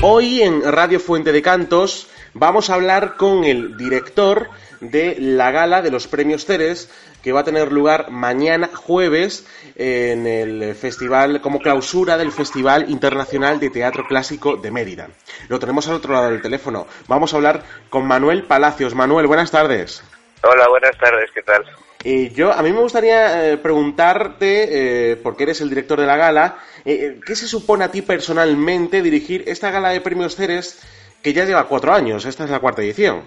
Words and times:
Hoy 0.00 0.42
en 0.42 0.62
Radio 0.62 1.00
Fuente 1.00 1.32
de 1.32 1.42
Cantos 1.42 2.08
vamos 2.32 2.70
a 2.70 2.74
hablar 2.74 3.16
con 3.16 3.42
el 3.42 3.76
director 3.76 4.48
de 4.80 5.16
la 5.18 5.50
gala 5.50 5.82
de 5.82 5.90
los 5.90 6.06
premios 6.06 6.44
Ceres 6.46 6.88
que 7.20 7.32
va 7.32 7.40
a 7.40 7.44
tener 7.44 7.72
lugar 7.72 8.08
mañana 8.08 8.70
jueves 8.72 9.44
en 9.74 10.28
el 10.28 10.76
festival 10.76 11.40
como 11.40 11.58
clausura 11.58 12.16
del 12.16 12.30
Festival 12.30 12.88
Internacional 12.90 13.58
de 13.58 13.70
Teatro 13.70 14.06
Clásico 14.06 14.56
de 14.56 14.70
Mérida. 14.70 15.08
Lo 15.48 15.58
tenemos 15.58 15.88
al 15.88 15.96
otro 15.96 16.12
lado 16.12 16.30
del 16.30 16.42
teléfono. 16.42 16.86
Vamos 17.08 17.34
a 17.34 17.38
hablar 17.38 17.64
con 17.90 18.06
Manuel 18.06 18.44
Palacios. 18.44 18.94
Manuel, 18.94 19.26
buenas 19.26 19.50
tardes. 19.50 20.04
Hola, 20.44 20.68
buenas 20.68 20.96
tardes, 20.96 21.28
¿qué 21.34 21.42
tal? 21.42 21.64
Eh, 22.04 22.30
yo, 22.32 22.52
a 22.52 22.62
mí 22.62 22.72
me 22.72 22.80
gustaría 22.80 23.50
eh, 23.52 23.56
preguntarte, 23.56 25.12
eh, 25.12 25.16
porque 25.16 25.42
eres 25.42 25.60
el 25.60 25.68
director 25.68 26.00
de 26.00 26.06
la 26.06 26.16
gala, 26.16 26.58
eh, 26.84 27.18
¿qué 27.26 27.34
se 27.34 27.48
supone 27.48 27.84
a 27.84 27.90
ti 27.90 28.02
personalmente 28.02 29.02
dirigir 29.02 29.44
esta 29.48 29.70
gala 29.70 29.90
de 29.90 30.00
premios 30.00 30.36
Ceres 30.36 30.80
que 31.22 31.32
ya 31.32 31.44
lleva 31.44 31.66
cuatro 31.66 31.92
años? 31.92 32.24
Esta 32.24 32.44
es 32.44 32.50
la 32.50 32.60
cuarta 32.60 32.82
edición. 32.82 33.22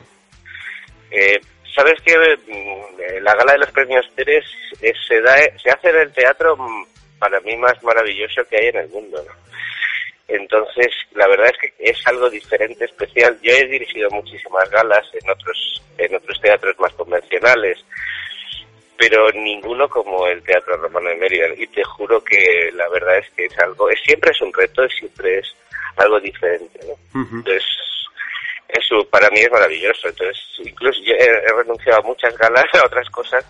Eh, 1.11 1.39
Sabes 1.73 2.01
que 2.01 2.13
la 3.21 3.33
gala 3.33 3.53
de 3.53 3.59
los 3.59 3.71
premios 3.71 4.05
Ceres 4.13 4.43
es- 4.81 4.97
se, 5.07 5.21
da, 5.21 5.35
se 5.61 5.69
hace 5.71 5.89
en 5.89 5.95
el 5.95 6.11
teatro 6.11 6.57
mm, 6.57 6.85
para 7.17 7.39
mí 7.41 7.55
más 7.55 7.81
maravilloso 7.81 8.41
que 8.49 8.57
hay 8.57 8.67
en 8.67 8.75
el 8.77 8.89
mundo, 8.89 9.23
¿no? 9.25 9.33
Entonces, 10.27 10.87
la 11.13 11.27
verdad 11.27 11.47
es 11.47 11.57
que 11.57 11.73
es 11.91 12.07
algo 12.07 12.29
diferente, 12.29 12.83
especial. 12.85 13.37
Yo 13.41 13.53
he 13.53 13.67
dirigido 13.67 14.09
muchísimas 14.11 14.69
galas 14.69 15.05
en 15.13 15.29
otros, 15.29 15.81
en 15.97 16.13
otros 16.15 16.41
teatros 16.41 16.77
más 16.79 16.91
convencionales, 16.93 17.77
pero 19.01 19.31
ninguno 19.31 19.89
como 19.89 20.27
el 20.27 20.43
Teatro 20.43 20.77
Romano 20.77 21.09
de 21.09 21.15
Mérida. 21.15 21.47
Y 21.57 21.65
te 21.65 21.83
juro 21.83 22.23
que 22.23 22.69
la 22.75 22.87
verdad 22.89 23.17
es 23.17 23.31
que 23.31 23.45
es 23.45 23.57
algo, 23.57 23.89
es, 23.89 23.99
siempre 24.05 24.29
es 24.29 24.39
un 24.41 24.53
reto, 24.53 24.87
siempre 24.89 25.39
es 25.39 25.55
algo 25.97 26.19
diferente, 26.19 26.79
¿no? 26.85 27.19
Entonces, 27.19 27.63
eso 28.67 29.03
para 29.09 29.31
mí 29.31 29.39
es 29.39 29.51
maravilloso. 29.51 30.07
Entonces, 30.07 30.37
incluso 30.59 31.01
yo 31.03 31.15
he, 31.15 31.25
he 31.25 31.51
renunciado 31.51 31.97
a 31.97 32.03
muchas 32.03 32.37
galas, 32.37 32.65
a 32.73 32.85
otras 32.85 33.09
cosas, 33.09 33.43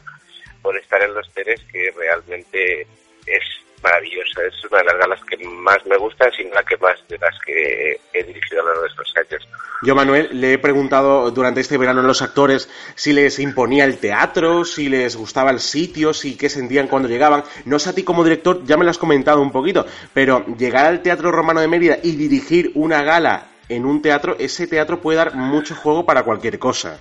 por 0.62 0.78
estar 0.78 1.02
en 1.02 1.14
los 1.14 1.30
Ceres, 1.34 1.62
que 1.70 1.94
realmente 1.98 2.88
es 3.26 3.44
maravillosa. 3.82 4.44
Es 4.46 4.66
una 4.70 4.80
de 4.80 4.86
las 4.86 4.98
galas 4.98 5.20
que 5.26 5.38
más 5.46 5.86
me 5.86 5.98
gustan, 5.98 6.32
sino 6.32 6.54
la 6.54 6.64
que 6.64 6.78
más 6.78 6.98
de 7.08 7.18
las 7.18 7.38
que 7.46 8.00
he 8.14 8.24
dirigido 8.24 8.62
a 8.62 8.64
lo 8.64 8.70
largo 8.70 8.82
de 8.84 8.88
estos 8.90 9.14
años. 9.18 9.48
Yo, 9.84 9.96
Manuel, 9.96 10.30
le 10.34 10.54
he 10.54 10.58
preguntado 10.60 11.32
durante 11.32 11.62
este 11.62 11.78
verano 11.78 12.02
a 12.02 12.04
los 12.04 12.22
actores 12.22 12.70
si 12.96 13.14
les 13.14 13.40
imponía 13.40 13.86
el 13.86 13.98
teatro, 13.98 14.64
si 14.64 14.90
les 14.90 15.16
gustaba 15.16 15.50
el 15.50 15.60
sitio, 15.60 16.14
si 16.14 16.38
qué 16.38 16.50
sentían 16.50 16.88
cuando 16.88 17.10
llegaban. 17.10 17.44
No 17.66 17.80
sé 17.80 17.90
a 17.90 17.94
ti 17.94 18.04
como 18.04 18.24
director, 18.24 18.64
ya 18.64 18.78
me 18.78 18.84
lo 18.84 18.92
has 18.92 19.00
comentado 19.00 19.42
un 19.42 19.52
poquito, 19.52 19.86
pero 20.14 20.46
llegar 20.58 20.86
al 20.86 21.02
Teatro 21.02 21.32
Romano 21.32 21.62
de 21.62 21.68
Mérida 21.68 21.98
y 22.04 22.16
dirigir 22.16 22.72
una 22.76 23.02
gala 23.02 23.48
en 23.70 23.86
un 23.86 24.02
teatro, 24.02 24.36
ese 24.38 24.68
teatro 24.68 25.00
puede 25.00 25.18
dar 25.18 25.34
mucho 25.34 25.76
juego 25.76 26.06
para 26.06 26.24
cualquier 26.24 26.60
cosa. 26.60 27.00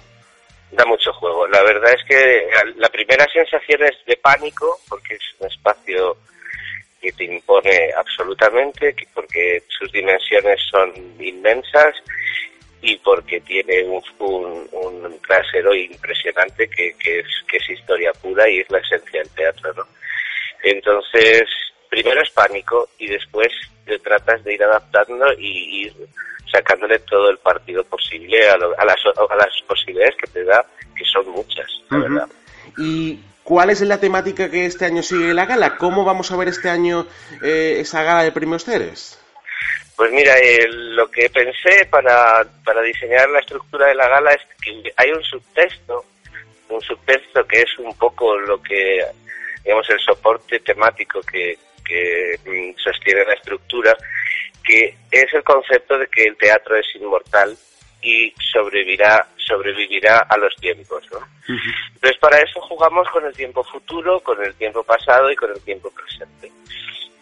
Da 0.70 0.84
mucho 0.84 1.12
juego. 1.12 1.48
La 1.48 1.62
verdad 1.62 1.92
es 1.92 2.04
que 2.08 2.46
la 2.76 2.88
primera 2.88 3.26
sensación 3.32 3.82
es 3.82 3.96
de 4.06 4.16
pánico, 4.16 4.78
porque 4.88 5.14
es 5.14 5.22
un 5.40 5.48
espacio 5.48 6.16
que 7.00 7.12
te 7.12 7.24
impone 7.24 7.90
absolutamente, 7.96 8.94
que- 8.94 9.06
porque 9.14 9.62
sus 9.68 9.90
dimensiones 9.92 10.60
son 10.70 10.92
inmensas 11.18 11.94
y 12.82 12.96
porque 12.96 13.40
tiene 13.40 13.82
un, 13.84 14.02
un, 14.20 14.68
un 14.72 15.18
trasero 15.20 15.74
impresionante 15.74 16.68
que, 16.68 16.94
que, 16.98 17.20
es, 17.20 17.26
que 17.48 17.56
es 17.58 17.70
historia 17.70 18.12
pura 18.12 18.48
y 18.48 18.60
es 18.60 18.70
la 18.70 18.78
esencia 18.78 19.20
del 19.20 19.28
teatro, 19.30 19.72
¿no? 19.74 19.86
Entonces, 20.62 21.42
primero 21.88 22.20
es 22.22 22.30
pánico 22.30 22.88
y 22.98 23.08
después 23.08 23.48
te 23.84 23.98
tratas 23.98 24.42
de 24.44 24.54
ir 24.54 24.62
adaptando 24.62 25.32
y 25.38 25.84
ir 25.86 25.92
sacándole 26.50 26.98
todo 27.00 27.30
el 27.30 27.38
partido 27.38 27.84
posible 27.84 28.48
a, 28.48 28.56
lo- 28.56 28.78
a 28.78 28.84
las, 28.84 28.96
a 29.06 29.36
las 29.36 29.62
posibilidades 29.66 30.16
que 30.16 30.26
te 30.28 30.44
da, 30.44 30.64
que 30.96 31.04
son 31.04 31.28
muchas, 31.28 31.66
la 31.90 31.98
verdad. 31.98 32.28
¿Y 32.78 33.18
cuál 33.50 33.70
es 33.70 33.80
la 33.80 33.98
temática 33.98 34.48
que 34.48 34.64
este 34.64 34.84
año 34.84 35.02
sigue 35.02 35.34
la 35.34 35.44
gala? 35.44 35.76
¿Cómo 35.76 36.04
vamos 36.04 36.30
a 36.30 36.36
ver 36.36 36.46
este 36.46 36.70
año 36.70 37.08
eh, 37.42 37.78
esa 37.80 38.04
gala 38.04 38.22
de 38.22 38.30
premios 38.30 38.64
Ceres? 38.64 39.18
Pues 39.96 40.12
mira, 40.12 40.38
eh, 40.38 40.68
lo 40.68 41.10
que 41.10 41.28
pensé 41.30 41.84
para, 41.90 42.46
para 42.64 42.80
diseñar 42.80 43.28
la 43.28 43.40
estructura 43.40 43.88
de 43.88 43.96
la 43.96 44.08
gala 44.08 44.30
es 44.34 44.42
que 44.62 44.92
hay 44.96 45.10
un 45.10 45.24
subtexto, 45.24 46.04
un 46.68 46.80
subtexto 46.80 47.44
que 47.44 47.62
es 47.62 47.78
un 47.80 47.92
poco 47.98 48.38
lo 48.38 48.62
que, 48.62 49.04
digamos, 49.64 49.90
el 49.90 49.98
soporte 49.98 50.60
temático 50.60 51.20
que, 51.22 51.58
que 51.84 52.38
mm, 52.46 52.78
sostiene 52.78 53.24
la 53.24 53.34
estructura, 53.34 53.96
que 54.62 54.94
es 55.10 55.34
el 55.34 55.42
concepto 55.42 55.98
de 55.98 56.06
que 56.06 56.22
el 56.22 56.36
teatro 56.36 56.76
es 56.76 56.86
inmortal 56.94 57.58
y 58.00 58.32
sobrevivirá, 58.52 59.26
sobrevivirá 59.50 60.18
a 60.28 60.36
los 60.38 60.54
tiempos, 60.56 61.02
¿no? 61.12 61.18
Entonces, 61.94 62.18
para 62.18 62.38
eso 62.38 62.60
jugamos 62.60 63.08
con 63.10 63.26
el 63.26 63.34
tiempo 63.34 63.64
futuro, 63.64 64.20
con 64.20 64.42
el 64.42 64.54
tiempo 64.54 64.82
pasado 64.84 65.30
y 65.30 65.36
con 65.36 65.50
el 65.50 65.60
tiempo 65.62 65.90
presente. 65.90 66.50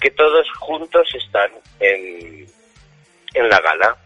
Que 0.00 0.10
todos 0.10 0.46
juntos 0.58 1.08
están 1.14 1.50
en, 1.80 2.46
en 3.34 3.48
la 3.48 3.58
gala. 3.60 3.96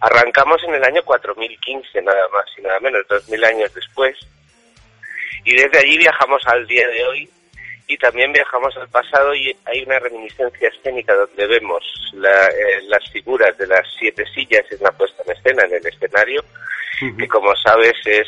Arrancamos 0.00 0.62
en 0.64 0.74
el 0.74 0.84
año 0.84 1.02
4015, 1.04 2.02
nada 2.02 2.28
más 2.32 2.44
y 2.58 2.62
nada 2.62 2.80
menos, 2.80 3.06
2000 3.08 3.44
años 3.44 3.74
después. 3.74 4.16
Y 5.44 5.54
desde 5.54 5.78
allí 5.78 5.96
viajamos 5.96 6.42
al 6.46 6.66
día 6.66 6.86
de 6.88 7.04
hoy 7.04 7.30
y 7.92 7.98
también 7.98 8.32
viajamos 8.32 8.76
al 8.76 8.88
pasado 8.88 9.34
y 9.34 9.54
hay 9.64 9.82
una 9.82 9.98
reminiscencia 9.98 10.68
escénica 10.68 11.14
donde 11.14 11.46
vemos 11.46 11.82
la- 12.14 12.46
eh, 12.48 12.82
las 12.88 13.08
figuras 13.10 13.56
de 13.58 13.66
las 13.66 13.86
siete 13.98 14.24
sillas 14.34 14.64
en 14.70 14.78
la 14.82 14.92
puesta 14.92 15.22
en 15.26 15.32
escena, 15.32 15.64
en 15.64 15.74
el 15.74 15.86
escenario, 15.86 16.44
que 17.18 17.26
como 17.28 17.54
sabes 17.56 17.94
es 18.04 18.26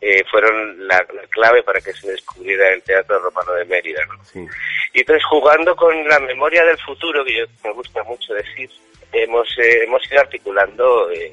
eh, 0.00 0.24
fueron 0.30 0.88
la, 0.88 0.96
la 1.14 1.22
clave 1.28 1.62
para 1.62 1.78
que 1.80 1.92
se 1.92 2.10
descubriera 2.10 2.70
el 2.72 2.82
Teatro 2.82 3.18
Romano 3.18 3.52
de 3.52 3.66
Mérida. 3.66 4.00
¿no? 4.06 4.24
Sí. 4.24 4.46
Y 4.94 5.00
entonces 5.00 5.22
jugando 5.26 5.76
con 5.76 6.08
la 6.08 6.18
memoria 6.20 6.64
del 6.64 6.78
futuro, 6.78 7.22
que 7.24 7.36
yo, 7.36 7.44
me 7.62 7.72
gusta 7.74 8.02
mucho 8.04 8.32
decir, 8.32 8.70
hemos, 9.12 9.46
eh, 9.58 9.84
hemos 9.84 10.02
ido 10.10 10.20
articulando 10.20 11.10
eh, 11.10 11.30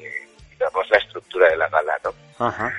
digamos, 0.52 0.90
la 0.90 0.98
estructura 0.98 1.48
de 1.48 1.56
la 1.56 1.68
gala. 1.70 1.98
¿no? 2.04 2.14
Ajá. 2.46 2.70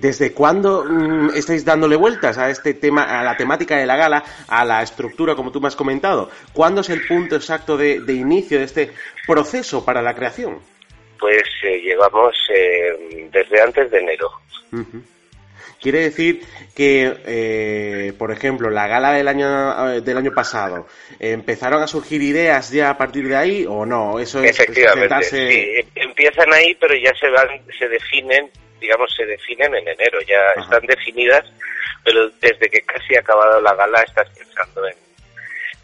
¿Desde 0.00 0.32
cuándo 0.32 0.84
mm, 0.84 1.30
estáis 1.34 1.64
dándole 1.64 1.96
vueltas 1.96 2.36
a 2.38 2.50
este 2.50 2.74
tema, 2.74 3.02
a 3.04 3.24
la 3.24 3.36
temática 3.36 3.76
de 3.78 3.86
la 3.86 3.96
gala, 3.96 4.22
a 4.46 4.64
la 4.64 4.82
estructura, 4.82 5.34
como 5.34 5.50
tú 5.52 5.60
me 5.60 5.68
has 5.68 5.76
comentado? 5.76 6.30
¿Cuándo 6.52 6.82
es 6.82 6.90
el 6.90 7.06
punto 7.06 7.34
exacto 7.36 7.76
de, 7.76 8.00
de 8.00 8.12
inicio 8.12 8.58
de 8.58 8.64
este 8.64 8.90
proceso 9.26 9.84
para 9.84 10.02
la 10.02 10.14
creación? 10.14 10.58
Pues 11.18 11.42
eh, 11.62 11.80
llevamos 11.82 12.34
eh, 12.54 13.28
desde 13.32 13.60
antes 13.62 13.90
de 13.90 13.98
enero. 13.98 14.30
Quiere 15.80 16.00
decir 16.00 16.42
que, 16.74 17.16
eh, 17.26 18.12
por 18.18 18.32
ejemplo, 18.32 18.68
la 18.70 18.86
gala 18.88 19.12
del 19.12 19.28
año 19.28 19.92
eh, 19.92 20.00
del 20.00 20.16
año 20.18 20.32
pasado, 20.32 20.86
¿empezaron 21.20 21.82
a 21.82 21.86
surgir 21.86 22.20
ideas 22.22 22.70
ya 22.70 22.90
a 22.90 22.98
partir 22.98 23.28
de 23.28 23.36
ahí 23.36 23.66
o 23.68 23.86
no? 23.86 24.18
Eso 24.18 24.42
es 24.42 24.50
Efectivamente, 24.58 25.08
sentarse- 25.14 25.48
sí, 25.50 25.64
em- 25.78 26.08
empiezan 26.10 26.52
ahí, 26.52 26.74
pero 26.80 26.94
ya 26.96 27.14
se 27.14 27.28
van, 27.30 27.48
se 27.78 27.88
definen, 27.88 28.50
digamos, 28.80 29.12
se 29.16 29.24
definen 29.26 29.74
en 29.74 29.88
enero, 29.88 30.18
ya 30.26 30.40
Ajá. 30.56 30.60
están 30.62 30.86
definidas, 30.86 31.44
pero 32.04 32.28
desde 32.40 32.68
que 32.70 32.82
casi 32.82 33.16
ha 33.16 33.20
acabado 33.20 33.60
la 33.60 33.74
gala 33.74 34.02
estás 34.02 34.28
pensando 34.30 34.86
en, 34.86 34.94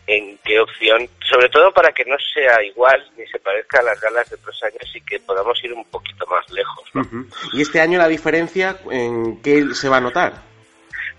en 0.07 0.39
qué 0.45 0.61
opción, 0.61 1.09
sobre 1.29 1.49
todo 1.49 1.73
para 1.73 1.93
que 1.93 2.05
no 2.05 2.17
sea 2.35 2.63
igual 2.63 3.05
ni 3.17 3.27
se 3.27 3.39
parezca 3.39 3.81
a 3.81 3.85
las 3.85 4.01
galas 4.01 4.29
de 4.31 4.37
otros 4.37 4.61
años 4.65 4.91
y 4.95 5.01
que 5.03 5.19
podamos 5.21 5.63
ir 5.65 5.73
un 5.73 5.85
poquito 5.87 6.27
más 6.27 6.49
lejos. 6.51 6.91
¿Y 7.53 7.63
este 7.63 7.81
año 7.81 7.99
la 7.99 8.09
diferencia 8.09 8.77
en 8.91 9.41
qué 9.43 9.75
se 9.75 9.89
va 9.89 9.99
a 9.99 10.01
notar? 10.01 10.33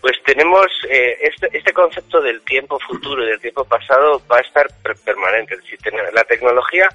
Pues 0.02 0.22
tenemos 0.26 0.68
eh, 0.90 1.18
este, 1.22 1.58
este 1.58 1.72
concepto 1.72 2.20
del 2.20 2.42
tiempo 2.42 2.78
futuro 2.80 3.24
y 3.24 3.28
del 3.28 3.40
tiempo 3.40 3.64
pasado 3.64 4.22
va 4.30 4.38
a 4.38 4.42
estar 4.42 4.68
per- 4.84 4.98
permanente. 4.98 5.56
Es 5.56 5.62
decir, 5.62 5.80
la 6.12 6.24
tecnología 6.26 6.90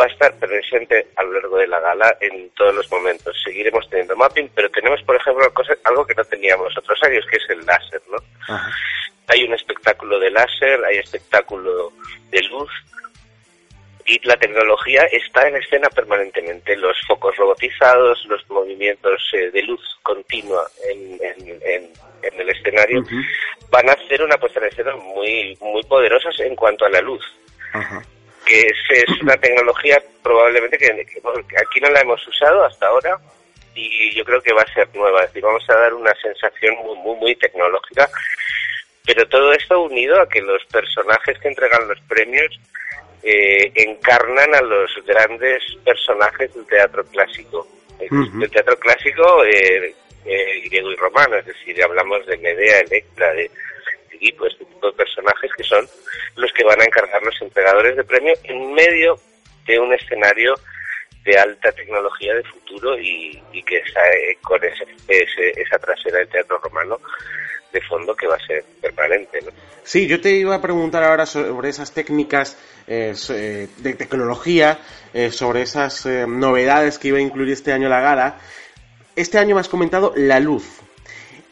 va 0.00 0.04
a 0.06 0.08
estar 0.08 0.34
presente 0.38 1.08
a 1.16 1.22
lo 1.22 1.32
largo 1.32 1.58
de 1.58 1.66
la 1.66 1.78
gala 1.78 2.16
en 2.20 2.50
todos 2.50 2.74
los 2.74 2.90
momentos. 2.90 3.36
Seguiremos 3.44 3.88
teniendo 3.90 4.16
mapping, 4.16 4.50
pero 4.54 4.70
tenemos, 4.70 5.02
por 5.02 5.16
ejemplo, 5.16 5.52
algo 5.84 6.06
que 6.06 6.14
no 6.14 6.24
teníamos 6.24 6.76
otros 6.76 6.98
años, 7.02 7.26
que 7.30 7.36
es 7.36 7.50
el 7.50 7.64
láser, 7.66 8.00
¿no? 8.10 8.18
Hay 9.26 9.44
un 9.44 9.54
espectáculo 9.54 10.18
de 10.18 10.30
láser, 10.30 10.82
hay 10.84 10.98
espectáculo 10.98 11.92
de 12.30 12.42
luz, 12.44 12.70
y 14.06 14.26
la 14.26 14.36
tecnología 14.36 15.02
está 15.12 15.46
en 15.46 15.56
escena 15.56 15.88
permanentemente. 15.90 16.76
Los 16.76 16.96
focos 17.06 17.36
robotizados, 17.36 18.24
los 18.26 18.48
movimientos 18.50 19.22
eh, 19.34 19.50
de 19.50 19.62
luz 19.62 19.80
continua 20.02 20.66
en, 20.88 21.20
el 22.22 22.50
escenario 22.50 23.02
van 23.70 23.88
a 23.88 23.92
hacer 23.92 24.22
una 24.22 24.36
puesta 24.36 24.58
en 24.60 24.66
escena 24.66 24.96
muy, 24.96 25.56
muy 25.60 25.82
poderosas 25.84 26.38
en 26.40 26.56
cuanto 26.56 26.84
a 26.84 26.90
la 26.90 27.00
luz. 27.00 27.24
Que 28.44 28.60
es, 28.60 29.20
una 29.22 29.36
tecnología 29.36 30.02
probablemente 30.22 30.78
que, 30.78 30.86
aquí 30.86 31.80
no 31.80 31.90
la 31.90 32.00
hemos 32.00 32.26
usado 32.26 32.64
hasta 32.64 32.86
ahora 32.86 33.18
y 33.74 34.14
yo 34.14 34.24
creo 34.24 34.42
que 34.42 34.52
va 34.52 34.62
a 34.62 34.74
ser 34.74 34.88
nueva. 34.94 35.20
Es 35.20 35.28
decir, 35.28 35.42
vamos 35.42 35.68
a 35.68 35.74
dar 35.74 35.94
una 35.94 36.12
sensación 36.20 36.74
muy, 36.84 36.96
muy, 36.98 37.16
muy 37.16 37.36
tecnológica. 37.36 38.08
Pero 39.06 39.26
todo 39.28 39.52
esto 39.52 39.80
unido 39.82 40.20
a 40.20 40.28
que 40.28 40.40
los 40.42 40.64
personajes 40.66 41.38
que 41.38 41.48
entregan 41.48 41.88
los 41.88 42.00
premios 42.02 42.58
eh, 43.22 43.70
encarnan 43.74 44.54
a 44.54 44.62
los 44.62 44.90
grandes 45.06 45.62
personajes 45.84 46.54
del 46.54 46.66
teatro 46.66 47.04
clásico. 47.04 47.66
El 47.98 48.50
teatro 48.50 48.78
clásico 48.78 49.44
eh, 49.44 49.94
eh, 50.24 50.60
griego 50.64 50.90
y 50.90 50.96
romano, 50.96 51.36
es 51.36 51.44
decir, 51.44 51.82
hablamos 51.82 52.24
de 52.26 52.38
Medea, 52.38 52.80
Electra, 52.80 53.32
de, 53.34 53.50
Edipo, 54.12 54.46
este 54.46 54.64
tipo 54.64 54.86
de 54.86 54.92
personajes 54.92 55.50
que 55.56 55.64
son 55.64 55.86
los 56.36 56.52
que 56.52 56.64
van 56.64 56.80
a 56.80 56.84
encargar 56.84 57.22
los 57.22 57.40
entregadores 57.40 57.96
de 57.96 58.04
premio 58.04 58.34
en 58.44 58.72
medio 58.72 59.18
de 59.66 59.78
un 59.78 59.92
escenario 59.92 60.54
de 61.24 61.38
alta 61.38 61.70
tecnología 61.72 62.34
de 62.34 62.42
futuro 62.44 62.98
y, 62.98 63.40
que 63.66 63.76
está 63.76 64.00
con 64.42 64.60
ese, 64.64 64.86
esa 65.08 65.78
trasera 65.78 66.18
del 66.18 66.28
teatro 66.28 66.58
romano 66.58 66.98
de 67.72 67.80
fondo 67.82 68.16
que 68.16 68.26
va 68.26 68.36
a 68.36 68.46
ser 68.46 68.64
permanente. 68.80 69.40
Sí, 69.84 70.06
yo 70.06 70.20
te 70.20 70.30
iba 70.30 70.54
a 70.54 70.62
preguntar 70.62 71.02
ahora 71.02 71.26
sobre 71.26 71.68
esas 71.68 71.92
técnicas 71.92 72.56
eh, 72.86 73.14
eh, 73.30 73.68
de 73.78 73.94
tecnología, 73.94 74.78
eh, 75.14 75.30
sobre 75.30 75.62
esas 75.62 76.06
novedades 76.06 76.98
que 76.98 77.08
iba 77.08 77.18
a 77.18 77.22
incluir 77.22 77.52
este 77.52 77.72
año 77.72 77.88
la 77.88 78.00
gala. 78.00 78.40
Este 79.16 79.38
año 79.38 79.54
me 79.54 79.60
has 79.60 79.68
comentado 79.68 80.12
la 80.16 80.40
luz. 80.40 80.80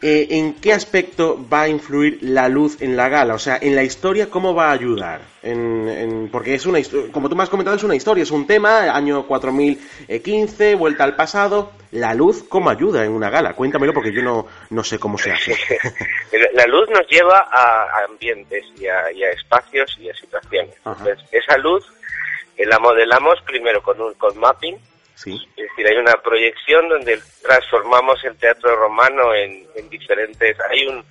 Eh, 0.01 0.27
¿en 0.31 0.53
qué 0.53 0.71
aspecto 0.71 1.37
va 1.51 1.63
a 1.63 1.67
influir 1.67 2.19
la 2.21 2.47
luz 2.47 2.81
en 2.81 2.95
la 2.95 3.09
gala? 3.09 3.33
O 3.33 3.39
sea, 3.39 3.57
en 3.61 3.75
la 3.75 3.83
historia, 3.83 4.29
¿cómo 4.29 4.55
va 4.55 4.69
a 4.69 4.71
ayudar? 4.71 5.21
En, 5.43 6.29
porque 6.31 6.53
es 6.53 6.65
una 6.65 6.79
como 7.11 7.27
tú 7.27 7.35
me 7.35 7.43
has 7.43 7.49
comentado, 7.49 7.75
es 7.75 7.83
una 7.83 7.95
historia, 7.95 8.23
es 8.23 8.31
un 8.31 8.47
tema, 8.47 8.95
año 8.95 9.27
4015, 9.27 10.75
vuelta 10.75 11.03
al 11.03 11.17
pasado. 11.17 11.71
¿La 11.91 12.13
luz 12.13 12.43
cómo 12.47 12.69
ayuda 12.69 13.03
en 13.03 13.11
una 13.11 13.29
gala? 13.29 13.53
Cuéntamelo 13.55 13.93
porque 13.93 14.13
yo 14.13 14.21
no, 14.21 14.47
no 14.69 14.83
sé 14.85 14.99
cómo 14.99 15.17
se 15.17 15.31
hace. 15.31 15.57
la 16.53 16.65
luz 16.67 16.89
nos 16.89 17.05
lleva 17.07 17.49
a, 17.51 18.05
ambientes 18.07 18.65
y 18.79 18.87
a, 18.87 19.09
espacios 19.31 19.97
y 19.99 20.09
a 20.09 20.13
situaciones. 20.15 20.75
Entonces, 20.77 21.19
esa 21.31 21.57
luz 21.57 21.85
eh, 22.55 22.65
la 22.65 22.79
modelamos 22.79 23.41
primero 23.45 23.81
con, 23.81 23.99
un, 23.99 24.13
con 24.13 24.37
mapping, 24.37 24.77
es 25.25 25.69
decir, 25.69 25.87
hay 25.87 25.97
una 25.97 26.13
proyección 26.21 26.87
donde 26.87 27.19
transformamos 27.41 28.23
el 28.23 28.37
teatro 28.37 28.75
romano 28.75 29.33
en, 29.33 29.67
diferentes... 29.89 30.57
Hay 30.69 30.87
un 30.87 31.03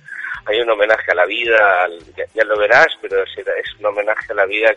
hay 0.45 0.61
un 0.61 0.69
homenaje 0.69 1.11
a 1.11 1.15
la 1.15 1.25
vida, 1.25 1.87
ya, 2.33 2.43
lo 2.43 2.57
verás, 2.57 2.87
pero 3.01 3.21
es, 3.21 3.75
un 3.77 3.85
homenaje 3.85 4.31
a 4.31 4.35
la 4.35 4.45
vida 4.45 4.73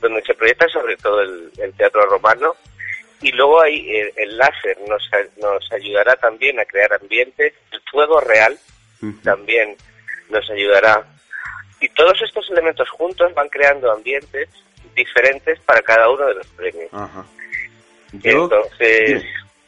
donde 0.00 0.20
se 0.22 0.34
proyecta 0.34 0.66
sobre 0.68 0.96
todo 0.96 1.20
el, 1.20 1.52
teatro 1.76 2.06
romano. 2.06 2.56
Y 3.20 3.30
luego 3.32 3.60
hay 3.60 4.10
el, 4.16 4.36
láser, 4.36 4.78
nos, 4.88 5.08
nos 5.36 5.72
ayudará 5.72 6.16
también 6.16 6.58
a 6.58 6.64
crear 6.64 6.92
ambientes. 6.94 7.54
El 7.70 7.80
fuego 7.90 8.20
real 8.20 8.58
también 9.22 9.76
nos 10.28 10.50
ayudará. 10.50 11.06
Y 11.80 11.88
todos 11.90 12.20
estos 12.22 12.50
elementos 12.50 12.88
juntos 12.90 13.32
van 13.34 13.48
creando 13.48 13.92
ambientes 13.92 14.48
diferentes 14.94 15.60
para 15.60 15.82
cada 15.82 16.08
uno 16.08 16.26
de 16.26 16.34
los 16.34 16.46
premios. 16.48 16.90
Entonces, 18.22 19.24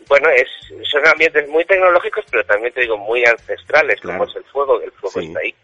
bueno, 0.08 0.28
es, 0.30 0.48
son 0.90 1.06
ambientes 1.06 1.48
muy 1.48 1.64
tecnológicos, 1.64 2.24
pero 2.30 2.44
también 2.44 2.72
te 2.72 2.80
digo 2.82 2.96
muy 2.96 3.24
ancestrales, 3.24 4.00
como 4.00 4.24
es 4.24 4.36
el 4.36 4.44
fuego, 4.44 4.80
el 4.80 4.90
fuego 4.92 5.20
está 5.20 5.40
ahí. 5.40 5.54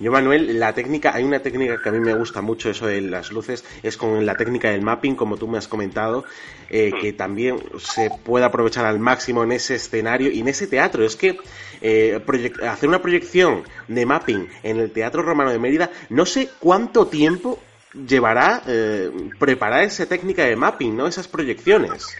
Yo, 0.00 0.10
Manuel, 0.10 0.58
la 0.58 0.74
técnica, 0.74 1.14
hay 1.14 1.24
una 1.24 1.40
técnica 1.40 1.80
que 1.80 1.88
a 1.88 1.92
mí 1.92 2.00
me 2.00 2.14
gusta 2.14 2.40
mucho, 2.40 2.70
eso 2.70 2.86
de 2.86 3.00
las 3.00 3.30
luces, 3.30 3.64
es 3.82 3.96
con 3.96 4.26
la 4.26 4.34
técnica 4.34 4.70
del 4.70 4.82
mapping, 4.82 5.14
como 5.14 5.36
tú 5.36 5.46
me 5.46 5.58
has 5.58 5.68
comentado, 5.68 6.24
eh, 6.70 6.92
que 7.00 7.12
también 7.12 7.62
se 7.78 8.10
puede 8.10 8.44
aprovechar 8.44 8.84
al 8.84 8.98
máximo 8.98 9.44
en 9.44 9.52
ese 9.52 9.76
escenario 9.76 10.30
y 10.30 10.40
en 10.40 10.48
ese 10.48 10.66
teatro. 10.66 11.04
Es 11.04 11.16
que 11.16 11.38
eh, 11.80 12.20
hacer 12.68 12.88
una 12.88 13.00
proyección 13.00 13.64
de 13.86 14.06
mapping 14.06 14.48
en 14.62 14.80
el 14.80 14.90
Teatro 14.90 15.22
Romano 15.22 15.52
de 15.52 15.58
Mérida, 15.58 15.90
no 16.08 16.26
sé 16.26 16.48
cuánto 16.58 17.06
tiempo 17.06 17.60
llevará 18.06 18.62
eh, 18.66 19.10
preparar 19.38 19.84
esa 19.84 20.06
técnica 20.06 20.44
de 20.44 20.56
mapping, 20.56 20.96
¿no? 20.96 21.06
Esas 21.06 21.28
proyecciones. 21.28 22.16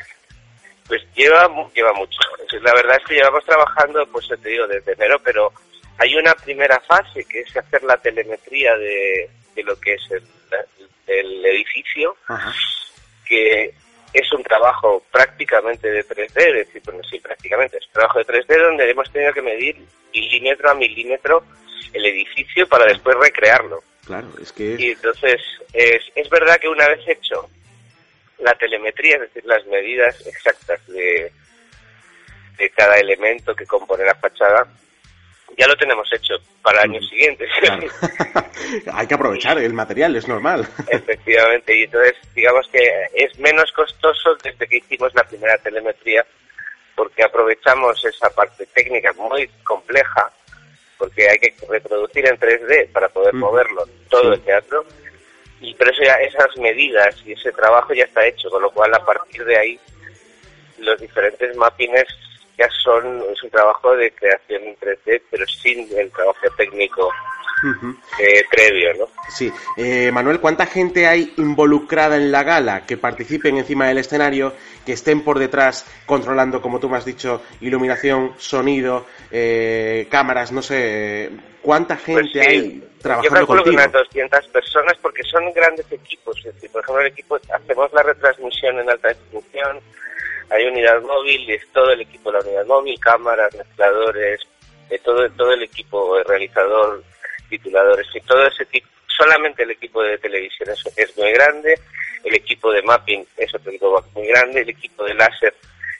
Pues 0.86 1.02
lleva, 1.14 1.48
lleva 1.74 1.92
mucho. 1.94 2.18
La 2.62 2.72
verdad 2.74 2.96
es 3.00 3.04
que 3.06 3.14
llevamos 3.14 3.44
trabajando, 3.44 4.06
pues 4.06 4.28
te 4.28 4.48
digo, 4.48 4.66
desde 4.66 4.92
enero, 4.92 5.20
pero 5.22 5.52
hay 5.98 6.14
una 6.16 6.34
primera 6.34 6.80
fase 6.80 7.24
que 7.24 7.40
es 7.40 7.56
hacer 7.56 7.82
la 7.82 7.96
telemetría 7.96 8.76
de, 8.76 9.30
lo 9.64 9.78
que 9.80 9.94
es 9.94 10.02
el, 11.06 11.44
edificio, 11.44 12.16
que 13.24 13.74
es 14.12 14.32
un 14.32 14.42
trabajo 14.42 15.02
prácticamente 15.10 15.90
de 15.90 16.06
3D, 16.06 16.36
es 16.36 16.66
decir, 16.66 16.82
bueno, 16.84 17.00
sí, 17.08 17.18
prácticamente 17.18 17.78
es 17.78 17.86
un 17.86 17.92
trabajo 17.92 18.18
de 18.18 18.26
3D 18.26 18.62
donde 18.62 18.90
hemos 18.90 19.10
tenido 19.10 19.32
que 19.32 19.42
medir 19.42 19.76
milímetro 20.12 20.70
a 20.70 20.74
milímetro 20.74 21.44
el 21.92 22.04
edificio 22.04 22.68
para 22.68 22.86
después 22.86 23.16
recrearlo. 23.16 23.82
Claro, 24.06 24.28
es 24.40 24.52
que... 24.52 24.76
Y 24.78 24.90
entonces, 24.92 25.40
es, 25.72 26.02
es 26.14 26.30
verdad 26.30 26.58
que 26.58 26.68
una 26.68 26.86
vez 26.88 27.00
hecho 27.08 27.50
la 28.38 28.54
telemetría, 28.54 29.16
es 29.16 29.22
decir, 29.22 29.44
las 29.46 29.66
medidas 29.66 30.26
exactas 30.26 30.86
de, 30.86 31.32
de 32.56 32.70
cada 32.70 32.96
elemento 32.98 33.54
que 33.54 33.66
compone 33.66 34.04
la 34.04 34.14
fachada, 34.14 34.66
ya 35.56 35.66
lo 35.66 35.76
tenemos 35.76 36.08
hecho 36.12 36.34
para 36.62 36.82
el 36.82 36.90
año 36.90 37.00
siguiente. 37.02 37.46
Hay 38.92 39.06
que 39.06 39.14
aprovechar 39.14 39.58
el 39.58 39.72
material, 39.72 40.14
es 40.16 40.28
normal. 40.28 40.68
Efectivamente, 40.88 41.76
y 41.76 41.84
entonces 41.84 42.14
digamos 42.34 42.68
que 42.68 42.78
es 43.14 43.38
menos 43.38 43.72
costoso 43.72 44.36
desde 44.42 44.66
que 44.66 44.78
hicimos 44.78 45.14
la 45.14 45.24
primera 45.24 45.56
telemetría, 45.58 46.24
porque 46.94 47.24
aprovechamos 47.24 48.04
esa 48.04 48.30
parte 48.30 48.66
técnica 48.66 49.12
muy 49.14 49.48
compleja 49.64 50.30
porque 50.98 51.28
hay 51.28 51.38
que 51.38 51.54
reproducir 51.68 52.26
en 52.26 52.38
3D 52.38 52.90
para 52.92 53.08
poder 53.08 53.34
moverlo 53.34 53.86
todo 54.08 54.32
el 54.32 54.40
teatro. 54.40 54.84
Y 55.60 55.74
por 55.74 55.88
eso 55.88 56.02
ya 56.02 56.14
esas 56.14 56.56
medidas 56.58 57.16
y 57.24 57.32
ese 57.32 57.52
trabajo 57.52 57.94
ya 57.94 58.04
está 58.04 58.26
hecho, 58.26 58.50
con 58.50 58.62
lo 58.62 58.70
cual 58.70 58.94
a 58.94 59.04
partir 59.04 59.44
de 59.44 59.56
ahí 59.56 59.80
los 60.78 61.00
diferentes 61.00 61.56
mappings 61.56 62.06
ya 62.58 62.68
son, 62.82 63.22
es 63.32 63.42
un 63.42 63.50
trabajo 63.50 63.96
de 63.96 64.10
creación 64.12 64.62
en 64.64 64.76
3D, 64.76 65.22
pero 65.30 65.46
sin 65.46 65.98
el 65.98 66.10
trabajo 66.10 66.40
técnico 66.56 67.10
eh, 68.18 68.44
previo, 68.50 68.94
¿no? 68.94 69.08
Sí. 69.28 69.52
Eh, 69.76 70.10
Manuel, 70.12 70.40
¿cuánta 70.40 70.66
gente 70.66 71.06
hay 71.06 71.32
involucrada 71.36 72.16
en 72.16 72.30
la 72.30 72.42
gala 72.42 72.86
que 72.86 72.96
participen 72.96 73.56
encima 73.56 73.88
del 73.88 73.98
escenario, 73.98 74.52
que 74.84 74.92
estén 74.92 75.22
por 75.24 75.38
detrás 75.38 75.86
controlando, 76.04 76.60
como 76.60 76.80
tú 76.80 76.88
me 76.88 76.98
has 76.98 77.04
dicho, 77.04 77.42
iluminación, 77.60 78.34
sonido, 78.38 79.06
eh, 79.30 80.06
cámaras, 80.10 80.52
no 80.52 80.62
sé, 80.62 81.30
¿cuánta 81.62 81.96
pues 81.96 82.06
gente 82.06 82.40
hay 82.40 82.88
trabajando 83.00 83.28
Yo 83.28 83.46
calculo 83.46 83.64
que 83.64 83.70
unas 83.70 83.92
200 83.92 84.48
personas 84.48 84.94
porque 85.00 85.22
son 85.24 85.52
grandes 85.52 85.90
equipos. 85.90 86.36
Es 86.38 86.54
decir, 86.54 86.70
por 86.70 86.82
ejemplo, 86.82 87.00
el 87.02 87.12
equipo, 87.12 87.38
hacemos 87.52 87.92
la 87.92 88.02
retransmisión 88.02 88.78
en 88.78 88.90
alta 88.90 89.08
definición, 89.08 89.80
hay 90.50 90.66
unidad 90.66 91.00
móvil, 91.02 91.50
es 91.50 91.66
todo 91.72 91.90
el 91.90 92.02
equipo 92.02 92.30
de 92.30 92.38
la 92.38 92.44
unidad 92.44 92.66
móvil, 92.66 93.00
cámaras, 93.00 93.54
mezcladores, 93.56 94.40
de 94.88 94.98
todo, 95.00 95.28
todo 95.30 95.52
el 95.52 95.62
equipo 95.64 96.16
realizador, 96.24 97.02
tituladores 97.48 98.06
y 98.14 98.20
todo 98.20 98.46
ese 98.46 98.64
tipo. 98.66 98.88
Solamente 99.06 99.62
el 99.62 99.70
equipo 99.70 100.02
de 100.02 100.18
televisión 100.18 100.68
es, 100.70 100.84
es 100.96 101.16
muy 101.16 101.32
grande, 101.32 101.74
el 102.24 102.34
equipo 102.34 102.72
de 102.72 102.82
mapping 102.82 103.26
es 103.36 103.54
otro 103.54 103.70
equipo 103.70 104.04
muy 104.14 104.26
grande, 104.26 104.60
el 104.60 104.68
equipo 104.70 105.04
de 105.04 105.14
láser 105.14 105.54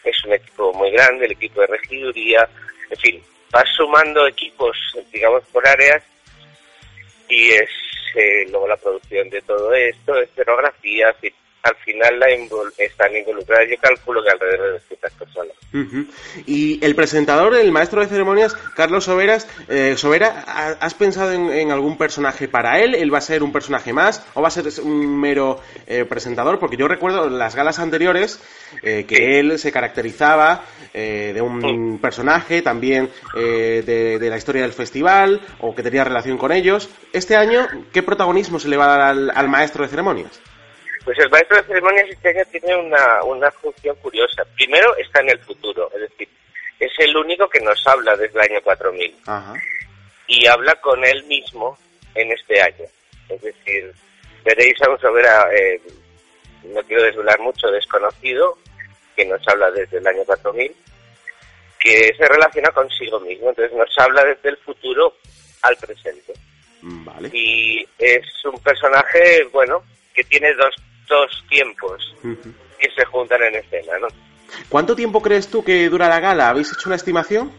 es 0.05 0.25
un 0.25 0.33
equipo 0.35 0.73
muy 0.75 0.91
grande, 0.91 1.27
el 1.27 1.33
equipo 1.33 1.61
de 1.61 1.67
regiduría, 1.69 2.49
en 2.91 2.97
fin, 2.99 3.23
vas 3.51 3.69
sumando 3.77 4.27
equipos, 4.27 4.77
digamos, 5.13 5.45
por 5.47 5.67
áreas 5.67 6.03
y 7.29 7.51
es 7.51 7.71
eh, 8.15 8.47
luego 8.51 8.69
la 8.69 8.77
producción 8.77 9.29
de 9.31 9.43
todo 9.43 9.73
esto, 9.75 10.17
escenografía, 10.21 11.15
al 11.67 11.77
final 11.77 12.19
la 12.21 12.27
están 12.79 13.17
involucradas. 13.17 13.67
Yo 13.69 13.77
calculo 13.81 14.23
que 14.23 14.31
alrededor 14.31 14.67
de 14.67 14.73
200 14.73 15.13
personas. 15.13 15.57
Y 16.47 16.85
el 16.85 16.95
presentador, 16.95 17.55
el 17.55 17.73
maestro 17.73 18.01
de 18.01 18.07
ceremonias, 18.07 18.55
Carlos 18.75 19.05
Soberas, 19.05 19.49
eh, 19.69 19.95
Sobera, 19.97 20.77
¿has 20.81 20.95
pensado 20.95 21.33
en, 21.33 21.71
algún 21.71 21.99
personaje 21.99 22.49
para 22.49 22.81
él? 22.81 22.95
¿Él 22.95 23.13
va 23.13 23.19
a 23.19 23.23
ser 23.23 23.43
un 23.43 23.53
personaje 23.53 23.93
más 23.93 24.25
o 24.35 24.43
va 24.43 24.49
a 24.49 24.51
ser 24.51 24.67
un 24.83 25.21
mero 25.21 25.61
eh, 25.87 26.05
presentador? 26.05 26.59
Porque 26.59 26.77
yo 26.77 26.89
recuerdo 26.89 27.29
las 27.29 27.55
galas 27.55 27.79
anteriores 27.79 28.41
eh, 28.83 29.05
que 29.07 29.39
él 29.41 29.59
se 29.59 29.73
caracterizaba 29.73 30.65
de 30.95 31.43
un 31.43 31.99
personaje 32.01 32.63
también 32.63 33.11
de, 33.35 34.19
la 34.19 34.39
historia 34.39 34.63
del 34.63 34.73
festival 34.73 35.43
o 35.61 35.75
que 35.75 35.83
tenía 35.83 36.05
relación 36.05 36.39
con 36.39 36.53
ellos. 36.53 36.89
Este 37.13 37.37
año, 37.37 37.69
¿qué 37.93 38.03
protagonismo 38.03 38.59
se 38.59 38.69
le 38.69 38.79
va 38.79 38.95
a 38.95 38.99
dar 38.99 39.31
al 39.35 39.49
maestro 39.51 39.83
de 39.83 39.91
ceremonias? 39.91 40.41
Pues 41.07 41.21
el 41.21 41.31
maestro 41.31 41.57
de 41.57 41.63
ceremonias 41.69 42.09
este 42.11 42.31
año 42.31 42.43
tiene 42.51 42.75
una, 42.75 43.23
una 43.23 43.49
función 43.53 43.95
curiosa. 44.03 44.45
Primero 44.57 44.97
está 44.97 45.21
en 45.21 45.31
el 45.31 45.39
futuro, 45.39 45.89
es 45.95 46.01
decir, 46.01 46.29
es 46.81 46.91
el 46.99 47.17
único 47.17 47.49
que 47.49 47.61
nos 47.61 47.87
habla 47.87 48.17
desde 48.17 48.35
el 48.35 48.51
año 48.51 48.61
4000. 48.61 49.17
Y 50.27 50.47
habla 50.49 50.75
con 50.81 51.05
él 51.05 51.23
mismo 51.27 51.79
en 52.13 52.33
este 52.33 52.61
año. 52.61 52.87
Es 53.29 53.41
decir, 53.41 53.95
veréis 54.45 54.83
a 54.83 54.91
un 54.91 54.99
sobera, 54.99 55.49
eh, 55.55 55.81
no 56.65 56.83
quiero 56.83 57.05
desvelar 57.05 57.39
mucho, 57.39 57.69
desconocido, 57.69 58.59
que 59.15 59.27
nos 59.27 59.47
habla 59.47 59.71
desde 59.71 59.99
el 59.99 60.07
año 60.09 60.25
4000, 60.25 60.75
que 61.79 62.15
se 62.19 62.27
relaciona 62.27 62.71
consigo 62.71 63.21
mismo. 63.21 63.51
Entonces 63.51 63.79
nos 63.79 63.97
habla 63.97 64.25
desde 64.25 64.49
el 64.49 64.57
futuro 64.57 65.15
al 65.63 65.77
presente. 65.77 66.33
Vale. 66.83 67.31
Y 67.33 67.87
es 67.97 68.27
un 68.45 68.59
personaje, 68.59 69.45
bueno, 69.53 69.85
que 70.13 70.25
tiene 70.25 70.53
dos 70.55 70.75
dos 71.09 71.45
tiempos 71.49 72.15
que 72.79 72.91
se 72.91 73.05
juntan 73.07 73.43
en 73.43 73.57
escena, 73.57 73.99
¿no? 73.99 74.09
¿Cuánto 74.69 74.95
tiempo 74.95 75.21
crees 75.23 75.49
tú 75.49 75.65
que 75.65 75.89
dura 75.89 76.09
la 76.09 76.21
gala? 76.21 76.51
¿Habéis 76.51 76.73
hecho 76.73 76.89
una 76.89 76.97
estimación? 76.97 77.53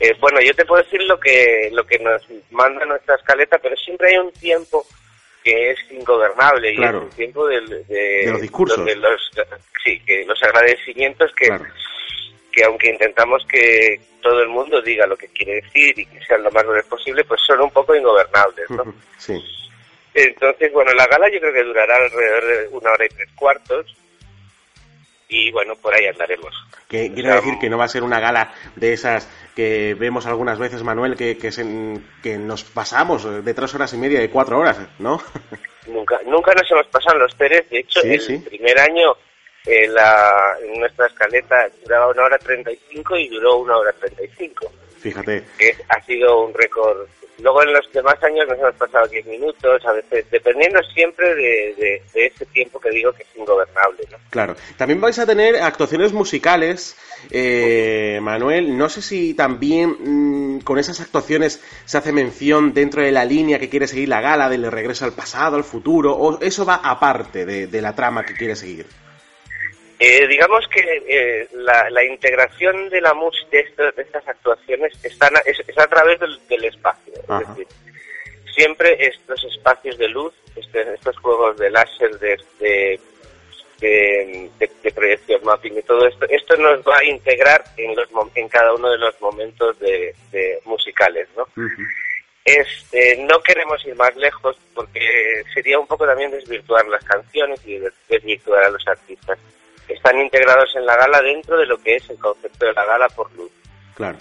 Eh, 0.00 0.14
bueno, 0.20 0.40
yo 0.40 0.54
te 0.54 0.64
puedo 0.64 0.82
decir 0.82 1.02
lo 1.02 1.18
que 1.20 1.68
lo 1.72 1.86
que 1.86 1.98
nos 1.98 2.22
manda 2.50 2.84
nuestra 2.84 3.14
escaleta, 3.14 3.58
pero 3.58 3.76
siempre 3.76 4.10
hay 4.10 4.18
un 4.18 4.32
tiempo 4.32 4.84
que 5.44 5.70
es 5.70 5.78
ingobernable 5.90 6.72
y 6.72 6.82
es 6.82 6.94
un 6.94 7.10
tiempo 7.10 7.46
de, 7.46 7.60
los 8.26 8.40
discursos. 8.40 8.78
los, 8.78 9.30
sí, 9.84 10.00
que 10.00 10.24
los 10.24 10.40
agradecimientos 10.42 11.32
que, 11.34 11.48
que 12.52 12.64
aunque 12.64 12.90
intentamos 12.90 13.44
que 13.46 14.00
todo 14.22 14.40
el 14.40 14.48
mundo 14.48 14.80
diga 14.80 15.06
lo 15.06 15.16
que 15.16 15.28
quiere 15.28 15.62
decir 15.62 15.98
y 15.98 16.06
que 16.06 16.24
sean 16.24 16.44
lo 16.44 16.50
más 16.52 16.64
breve 16.64 16.84
posible, 16.84 17.24
pues 17.24 17.40
son 17.46 17.60
un 17.60 17.70
poco 17.70 17.94
ingobernables, 17.94 18.70
¿no? 18.70 18.94
Sí. 19.18 19.34
Entonces, 20.14 20.72
bueno, 20.72 20.92
la 20.92 21.06
gala 21.06 21.30
yo 21.30 21.40
creo 21.40 21.52
que 21.52 21.64
durará 21.64 21.96
alrededor 21.96 22.44
de 22.44 22.68
una 22.68 22.90
hora 22.90 23.06
y 23.06 23.08
tres 23.08 23.28
cuartos. 23.34 23.96
Y 25.28 25.50
bueno, 25.50 25.74
por 25.76 25.94
ahí 25.94 26.06
andaremos. 26.06 26.54
Que, 26.88 27.10
quiero 27.14 27.34
decir 27.34 27.54
que 27.58 27.70
no 27.70 27.78
va 27.78 27.84
a 27.84 27.88
ser 27.88 28.02
una 28.02 28.20
gala 28.20 28.52
de 28.76 28.92
esas 28.92 29.26
que 29.56 29.94
vemos 29.98 30.26
algunas 30.26 30.58
veces, 30.58 30.82
Manuel, 30.82 31.16
que, 31.16 31.38
que, 31.38 31.50
que 32.22 32.36
nos 32.36 32.64
pasamos 32.64 33.42
de 33.42 33.54
tres 33.54 33.74
horas 33.74 33.94
y 33.94 33.96
media, 33.96 34.20
de 34.20 34.28
cuatro 34.28 34.58
horas, 34.58 34.78
¿no? 34.98 35.22
Nunca, 35.86 36.20
nunca 36.26 36.52
nos 36.54 36.70
hemos 36.70 36.86
pasado 36.86 37.16
en 37.16 37.22
los 37.22 37.34
Pérez. 37.34 37.68
De 37.68 37.80
hecho, 37.80 38.00
el 38.02 38.42
primer 38.42 38.78
año 38.78 39.16
eh, 39.64 39.86
la, 39.88 40.56
nuestra 40.76 41.06
escaleta 41.06 41.68
duraba 41.82 42.08
una 42.08 42.24
hora 42.24 42.38
treinta 42.38 42.72
y 42.72 42.78
cinco 42.90 43.16
y 43.16 43.28
duró 43.28 43.58
una 43.58 43.76
hora 43.76 43.92
treinta 43.92 44.22
y 44.24 44.28
cinco. 44.36 44.72
Fíjate. 45.02 45.44
Ha 45.88 46.02
sido 46.04 46.46
un 46.46 46.54
récord 46.54 47.08
Luego 47.42 47.62
en 47.62 47.72
los 47.72 47.90
demás 47.92 48.22
años 48.22 48.46
nos 48.46 48.58
hemos 48.58 48.74
pasado 48.74 49.08
10 49.08 49.26
minutos, 49.26 49.84
a 49.84 49.92
veces, 49.92 50.26
dependiendo 50.30 50.80
siempre 50.94 51.34
de, 51.34 52.02
ese 52.14 52.46
tiempo 52.46 52.78
que 52.78 52.90
digo 52.90 53.12
que 53.12 53.24
es 53.24 53.28
ingobernable. 53.36 54.06
¿no? 54.10 54.18
Claro. 54.30 54.54
También 54.76 55.00
vais 55.00 55.18
a 55.18 55.26
tener 55.26 55.56
actuaciones 55.56 56.12
musicales, 56.12 56.96
eh, 57.30 58.20
Manuel. 58.22 58.76
No 58.78 58.88
sé 58.88 59.02
si 59.02 59.34
también 59.34 59.96
mm, 59.98 60.60
con 60.60 60.78
esas 60.78 61.00
actuaciones 61.00 61.60
se 61.84 61.98
hace 61.98 62.12
mención 62.12 62.74
dentro 62.74 63.02
de 63.02 63.10
la 63.10 63.24
línea 63.24 63.58
que 63.58 63.68
quiere 63.68 63.88
seguir 63.88 64.08
la 64.08 64.20
gala, 64.20 64.48
del 64.48 64.70
regreso 64.70 65.04
al 65.04 65.12
pasado, 65.12 65.56
al 65.56 65.64
futuro, 65.64 66.14
o 66.14 66.38
eso 66.40 66.64
va 66.64 66.76
aparte 66.76 67.44
de 67.44 67.82
la 67.82 67.94
trama 67.96 68.24
que 68.24 68.34
quiere 68.34 68.54
seguir. 68.54 68.86
Eh, 70.04 70.26
digamos 70.26 70.66
que 70.66 70.80
eh, 71.06 71.48
la, 71.52 72.02
integración 72.02 72.88
de 72.88 73.00
la 73.00 73.14
música 73.14 73.50
de, 73.52 74.02
estas 74.02 74.26
actuaciones 74.26 74.92
están 75.04 75.32
es, 75.44 75.78
a 75.78 75.86
través 75.86 76.18
del, 76.18 76.64
espacio. 76.64 77.12
Es 77.14 77.48
decir, 77.48 77.68
siempre 78.52 78.96
estos 78.98 79.44
espacios 79.44 79.96
de 79.98 80.08
luz, 80.08 80.34
este, 80.56 80.94
estos 80.94 81.16
juegos 81.18 81.56
de 81.56 81.70
láser, 81.70 82.18
de, 82.18 82.36
de, 83.78 84.90
proyección 84.92 85.40
mapping 85.44 85.78
y 85.78 85.82
todo 85.82 86.04
esto, 86.08 86.26
esto 86.28 86.56
nos 86.56 86.80
va 86.80 86.98
a 86.98 87.04
integrar 87.04 87.62
en, 87.76 87.94
los, 87.94 88.08
en 88.34 88.48
cada 88.48 88.74
uno 88.74 88.90
de 88.90 88.98
los 88.98 89.20
momentos 89.20 89.78
de, 89.78 90.16
musicales, 90.64 91.28
¿no? 91.36 91.46
Este, 92.44 93.18
no 93.18 93.40
queremos 93.40 93.86
ir 93.86 93.94
más 93.94 94.16
lejos 94.16 94.56
porque 94.74 95.44
sería 95.54 95.78
un 95.78 95.86
poco 95.86 96.06
también 96.06 96.32
desvirtuar 96.32 96.88
las 96.88 97.04
canciones 97.04 97.64
y 97.64 97.78
desvirtuar 98.08 98.64
a 98.64 98.70
los 98.70 98.86
artistas 98.88 99.38
están 99.94 100.18
integrados 100.20 100.74
en 100.76 100.86
la 100.86 100.96
gala 100.96 101.20
dentro 101.22 101.56
de 101.56 101.66
lo 101.66 101.78
que 101.78 101.96
es 101.96 102.10
el 102.10 102.18
concepto 102.18 102.66
de 102.66 102.72
la 102.72 102.84
gala 102.84 103.08
por 103.08 103.32
luz. 103.34 103.50
Claro. 103.94 104.18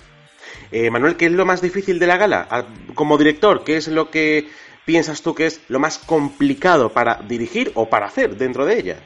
Eh, 0.71 0.89
Manuel, 0.89 1.17
¿qué 1.17 1.25
es 1.25 1.31
lo 1.31 1.45
más 1.45 1.61
difícil 1.61 1.99
de 1.99 2.07
la 2.07 2.17
gala? 2.17 2.47
Ah, 2.49 2.63
como 2.95 3.17
director, 3.17 3.63
¿qué 3.63 3.77
es 3.77 3.87
lo 3.87 4.09
que 4.09 4.47
piensas 4.85 5.21
tú 5.21 5.35
que 5.35 5.45
es 5.45 5.61
lo 5.69 5.79
más 5.79 5.97
complicado 5.97 6.89
para 6.89 7.15
dirigir 7.15 7.71
o 7.75 7.89
para 7.89 8.07
hacer 8.07 8.35
dentro 8.35 8.65
de 8.65 8.79
ella? 8.79 8.97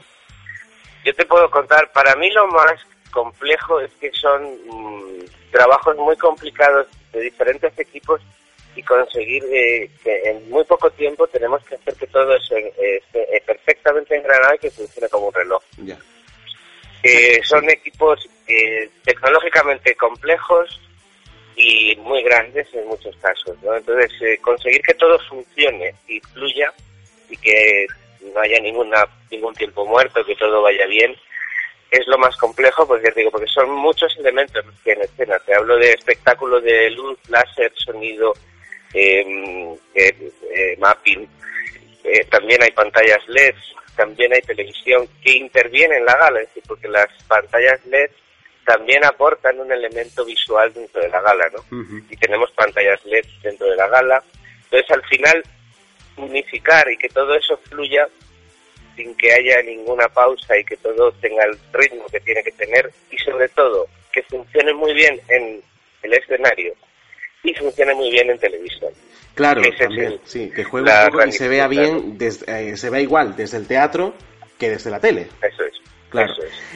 Yo 1.04 1.14
te 1.14 1.24
puedo 1.24 1.50
contar, 1.50 1.90
para 1.92 2.14
mí 2.16 2.30
lo 2.30 2.46
más 2.48 2.74
complejo 3.10 3.80
es 3.80 3.90
que 4.00 4.10
son 4.12 4.44
mm, 4.66 5.24
trabajos 5.50 5.96
muy 5.96 6.16
complicados 6.16 6.86
de 7.12 7.20
diferentes 7.20 7.78
equipos 7.78 8.20
y 8.74 8.82
conseguir 8.82 9.42
eh, 9.50 9.90
que 10.02 10.22
en 10.24 10.50
muy 10.50 10.64
poco 10.64 10.90
tiempo 10.90 11.26
tenemos 11.28 11.64
que 11.64 11.76
hacer 11.76 11.94
que 11.94 12.06
todo 12.08 12.36
esté 12.36 13.42
perfectamente 13.46 14.16
engranado 14.16 14.54
y 14.54 14.58
que 14.58 14.70
funcione 14.70 15.08
como 15.08 15.28
un 15.28 15.34
reloj. 15.34 15.62
Ya 15.78 15.98
son 17.44 17.68
equipos 17.70 18.28
eh, 18.46 18.88
tecnológicamente 19.04 19.94
complejos 19.96 20.80
y 21.56 21.96
muy 21.96 22.22
grandes 22.22 22.72
en 22.74 22.86
muchos 22.86 23.16
casos. 23.16 23.56
¿no? 23.62 23.76
Entonces, 23.76 24.10
eh, 24.20 24.38
conseguir 24.38 24.80
que 24.82 24.94
todo 24.94 25.18
funcione 25.28 25.94
y 26.06 26.20
fluya 26.20 26.72
y 27.28 27.36
que 27.36 27.86
no 28.34 28.40
haya 28.40 28.60
ninguna 28.60 29.04
ningún 29.30 29.54
tiempo 29.54 29.84
muerto, 29.84 30.24
que 30.24 30.36
todo 30.36 30.62
vaya 30.62 30.86
bien, 30.86 31.14
es 31.90 32.06
lo 32.06 32.18
más 32.18 32.36
complejo, 32.36 32.86
porque 32.86 33.12
digo, 33.14 33.30
porque 33.30 33.46
son 33.48 33.70
muchos 33.70 34.16
elementos 34.18 34.64
que 34.84 34.92
en 34.92 35.02
escena. 35.02 35.38
Te 35.40 35.54
hablo 35.54 35.76
de 35.76 35.92
espectáculo 35.92 36.60
de 36.60 36.90
luz, 36.90 37.18
láser, 37.28 37.72
sonido, 37.74 38.34
em, 38.92 39.74
eh, 39.94 40.76
mapping. 40.78 41.28
también 42.30 42.62
hay 42.62 42.70
pantallas 42.70 43.18
LED, 43.26 43.56
también 43.96 44.32
hay 44.32 44.42
televisión 44.42 45.08
que 45.22 45.32
interviene 45.32 45.96
en 45.96 46.04
la 46.04 46.16
gala, 46.16 46.40
es 46.40 46.48
decir, 46.48 46.62
porque 46.66 46.88
las 46.88 47.08
pantallas 47.26 47.84
LED 47.86 48.10
también 48.64 49.04
aportan 49.04 49.58
un 49.60 49.70
elemento 49.70 50.24
visual 50.24 50.72
dentro 50.72 51.00
de 51.00 51.08
la 51.08 51.20
gala, 51.20 51.48
¿no? 51.50 51.64
Y 52.10 52.16
tenemos 52.16 52.50
pantallas 52.52 53.04
LED 53.04 53.24
dentro 53.42 53.68
de 53.68 53.76
la 53.76 53.88
gala. 53.88 54.22
Entonces, 54.64 54.90
al 54.90 55.02
final, 55.04 55.42
unificar 56.16 56.90
y 56.90 56.96
que 56.96 57.08
todo 57.08 57.34
eso 57.34 57.56
fluya 57.68 58.08
sin 58.96 59.14
que 59.16 59.32
haya 59.32 59.62
ninguna 59.62 60.08
pausa 60.08 60.58
y 60.58 60.64
que 60.64 60.76
todo 60.78 61.12
tenga 61.12 61.44
el 61.44 61.58
ritmo 61.72 62.06
que 62.06 62.20
tiene 62.20 62.42
que 62.42 62.52
tener 62.52 62.90
y 63.10 63.18
sobre 63.18 63.48
todo 63.50 63.86
que 64.12 64.22
funcione 64.22 64.72
muy 64.72 64.94
bien 64.94 65.20
en 65.28 65.62
el 66.02 66.12
escenario 66.14 66.74
y 67.48 67.54
funcione 67.54 67.94
muy 67.94 68.10
bien 68.10 68.30
en 68.30 68.38
televisión. 68.38 68.92
Claro, 69.34 69.60
también, 69.78 70.18
sí, 70.24 70.50
que 70.54 70.64
juegue 70.64 70.90
un 70.90 71.10
poco 71.10 71.26
y 71.26 71.32
se 71.32 71.46
vea 71.46 71.68
bien, 71.68 72.16
desde, 72.16 72.70
eh, 72.70 72.76
se 72.76 72.88
vea 72.88 73.00
igual 73.02 73.36
desde 73.36 73.58
el 73.58 73.66
teatro 73.66 74.14
que 74.58 74.70
desde 74.70 74.90
la 74.90 74.98
tele. 74.98 75.28
Eso 75.42 75.62
es. 75.64 75.74
Claro. 76.08 76.32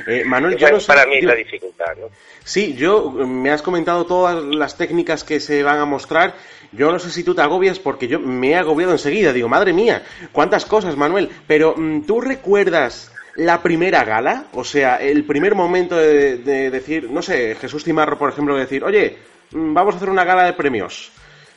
Eh, 0.07 0.25
Manuel, 0.25 0.57
yo 0.57 0.67
para 0.87 1.07
mí 1.07 1.19
es 1.19 1.25
la 1.25 1.35
dificultad, 1.35 1.97
¿no? 1.99 2.09
Sí, 2.45 2.75
yo 2.75 3.11
me 3.11 3.51
has 3.51 3.63
comentado 3.63 4.05
todas 4.05 4.43
las 4.45 4.77
técnicas 4.77 5.25
que 5.25 5.41
se 5.41 5.63
van 5.63 5.79
a 5.79 5.85
mostrar. 5.85 6.35
Yo 6.73 6.91
no 6.91 6.99
sé 6.99 7.11
si 7.11 7.25
tú 7.25 7.35
te 7.35 7.43
agobias 7.43 7.79
porque 7.79 8.09
yo 8.09 8.19
me 8.19 8.51
he 8.51 8.57
agobiado 8.57 8.93
enseguida. 8.93 9.33
Digo, 9.33 9.49
madre 9.49 9.73
mía, 9.73 10.03
cuántas 10.33 10.67
cosas, 10.67 10.97
Manuel. 10.97 11.31
Pero 11.47 11.75
mm, 11.77 12.03
¿tú 12.03 12.21
recuerdas 12.21 13.13
la 13.41 13.63
primera 13.63 14.05
gala? 14.05 14.47
O 14.53 14.65
sea, 14.65 14.97
el 14.97 15.25
primer 15.25 15.55
momento 15.55 15.97
de, 15.97 16.37
de 16.39 16.71
decir, 16.71 17.11
no 17.11 17.23
sé, 17.23 17.55
Jesús 17.55 17.83
Timarro, 17.83 18.19
por 18.19 18.31
ejemplo, 18.31 18.55
de 18.55 18.61
decir, 18.61 18.85
oye, 18.85 19.17
mm, 19.53 19.73
vamos 19.73 19.95
a 19.95 19.97
hacer 19.97 20.11
una 20.11 20.25
gala 20.25 20.45
de 20.45 20.53
premios. 20.53 21.11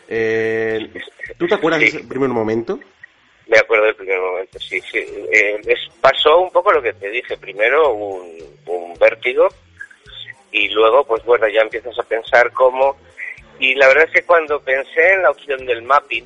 Eh, 0.07 0.89
¿Tú 1.37 1.45
te 1.45 1.55
acuerdas 1.55 1.81
de 1.81 1.87
ese 1.87 1.99
primer 2.05 2.29
momento? 2.29 2.79
Me 3.47 3.57
acuerdo 3.57 3.85
del 3.85 3.95
primer 3.95 4.17
momento, 4.17 4.57
sí, 4.59 4.79
sí. 4.79 4.99
Eh, 5.31 5.59
pasó 5.99 6.39
un 6.39 6.51
poco 6.51 6.71
lo 6.71 6.81
que 6.81 6.93
te 6.93 7.09
dije. 7.09 7.35
Primero 7.35 7.93
un, 7.93 8.29
un 8.67 8.93
vértigo 8.97 9.49
y 10.53 10.69
luego, 10.69 11.03
pues 11.03 11.23
bueno, 11.25 11.49
ya 11.49 11.61
empiezas 11.61 11.97
a 11.99 12.03
pensar 12.03 12.51
cómo... 12.53 12.95
Y 13.59 13.75
la 13.75 13.87
verdad 13.87 14.05
es 14.05 14.11
que 14.11 14.25
cuando 14.25 14.61
pensé 14.61 15.13
en 15.13 15.23
la 15.23 15.31
opción 15.31 15.65
del 15.65 15.81
mapping, 15.81 16.25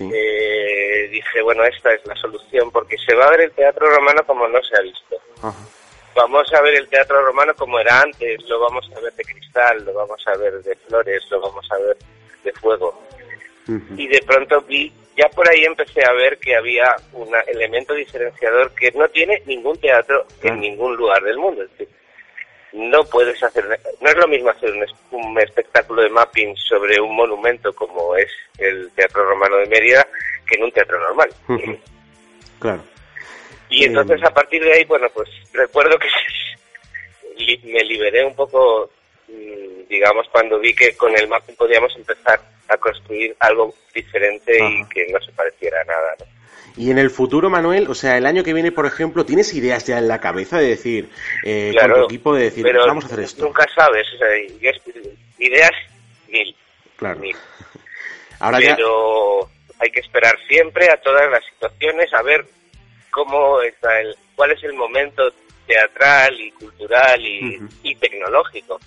eh, 0.00 1.08
dije, 1.10 1.42
bueno, 1.42 1.64
esta 1.64 1.92
es 1.92 2.04
la 2.06 2.14
solución, 2.16 2.70
porque 2.70 2.96
se 2.98 3.14
va 3.14 3.26
a 3.26 3.30
ver 3.30 3.42
el 3.42 3.52
teatro 3.52 3.88
romano 3.88 4.22
como 4.26 4.46
no 4.48 4.62
se 4.62 4.76
ha 4.76 4.82
visto. 4.82 5.16
Vamos 6.14 6.52
a 6.52 6.60
ver 6.62 6.74
el 6.74 6.88
teatro 6.88 7.24
romano 7.24 7.54
como 7.54 7.78
era 7.78 8.00
antes, 8.00 8.42
lo 8.48 8.60
vamos 8.60 8.90
a 8.96 9.00
ver 9.00 9.12
de 9.14 9.24
cristal, 9.24 9.84
lo 9.84 9.94
vamos 9.94 10.22
a 10.26 10.36
ver 10.36 10.62
de 10.62 10.74
flores, 10.76 11.22
lo 11.30 11.40
vamos 11.40 11.66
a 11.70 11.78
ver 11.78 11.96
de 12.44 12.52
fuego. 12.52 13.00
Y 13.96 14.08
de 14.08 14.22
pronto 14.22 14.62
vi, 14.62 14.92
ya 15.16 15.28
por 15.28 15.48
ahí 15.48 15.64
empecé 15.64 16.04
a 16.04 16.12
ver 16.12 16.38
que 16.38 16.56
había 16.56 16.96
un 17.12 17.28
elemento 17.46 17.92
diferenciador 17.94 18.72
que 18.74 18.90
no 18.92 19.08
tiene 19.08 19.42
ningún 19.46 19.78
teatro 19.78 20.24
en 20.42 20.58
ningún 20.60 20.96
lugar 20.96 21.22
del 21.22 21.36
mundo. 21.36 21.62
Es 21.62 21.70
decir, 21.72 21.88
no 22.72 23.04
puedes 23.04 23.42
hacer, 23.42 23.64
no 24.00 24.08
es 24.08 24.16
lo 24.16 24.28
mismo 24.28 24.50
hacer 24.50 24.72
un, 25.10 25.38
espectáculo 25.40 26.02
de 26.02 26.10
mapping 26.10 26.56
sobre 26.56 27.00
un 27.00 27.14
monumento 27.14 27.72
como 27.72 28.16
es 28.16 28.30
el 28.58 28.90
Teatro 28.92 29.28
Romano 29.28 29.56
de 29.56 29.66
Mérida 29.66 30.06
que 30.46 30.56
en 30.56 30.64
un 30.64 30.72
teatro 30.72 30.98
normal. 30.98 31.30
Claro. 32.58 32.82
Y 33.70 33.84
entonces 33.84 34.22
a 34.22 34.32
partir 34.32 34.62
de 34.62 34.72
ahí, 34.72 34.84
bueno, 34.84 35.08
pues 35.14 35.28
recuerdo 35.52 35.98
que 35.98 36.08
me 37.64 37.84
liberé 37.84 38.24
un 38.24 38.34
poco, 38.34 38.90
mm, 39.28 39.88
digamos, 39.88 40.26
cuando 40.30 40.58
vi 40.58 40.74
que 40.74 40.96
con 40.96 41.16
el 41.16 41.28
mapping 41.28 41.56
podíamos 41.56 41.94
empezar 41.96 42.40
a 42.68 42.76
construir 42.76 43.36
algo 43.40 43.74
diferente 43.94 44.58
y 44.58 44.84
que 44.88 45.06
no 45.12 45.20
se 45.20 45.32
pareciera 45.32 45.80
a 45.80 45.84
nada, 45.84 46.16
¿no? 46.20 46.37
Y 46.78 46.92
en 46.92 46.98
el 46.98 47.10
futuro, 47.10 47.50
Manuel, 47.50 47.88
o 47.88 47.94
sea, 47.94 48.16
el 48.16 48.24
año 48.24 48.44
que 48.44 48.54
viene, 48.54 48.70
por 48.70 48.86
ejemplo, 48.86 49.26
¿tienes 49.26 49.52
ideas 49.52 49.84
ya 49.84 49.98
en 49.98 50.06
la 50.06 50.20
cabeza 50.20 50.58
de 50.58 50.68
decir, 50.68 51.10
eh, 51.44 51.74
con 51.78 51.92
tu 51.92 52.04
equipo, 52.04 52.34
de 52.34 52.44
decir, 52.44 52.64
vamos 52.86 53.04
a 53.04 53.08
hacer 53.08 53.20
esto? 53.20 53.44
Nunca 53.44 53.66
sabes, 53.74 54.06
o 54.14 54.18
sea, 54.18 54.28
ideas 55.38 55.72
mil. 56.28 56.54
Claro. 56.96 57.20
Ahora 58.40 58.58
pero 58.60 59.48
hay 59.80 59.90
que 59.90 60.00
esperar 60.00 60.34
siempre 60.46 60.88
a 60.88 60.96
todas 60.98 61.28
las 61.28 61.44
situaciones, 61.52 62.14
a 62.14 62.22
ver 62.22 62.46
cómo 63.10 63.60
está 63.62 64.00
el, 64.00 64.14
cuál 64.36 64.52
es 64.52 64.62
el 64.62 64.74
momento 64.74 65.24
teatral 65.66 66.40
y 66.40 66.52
cultural 66.52 67.20
y 67.20 67.94
tecnológico 67.96 68.78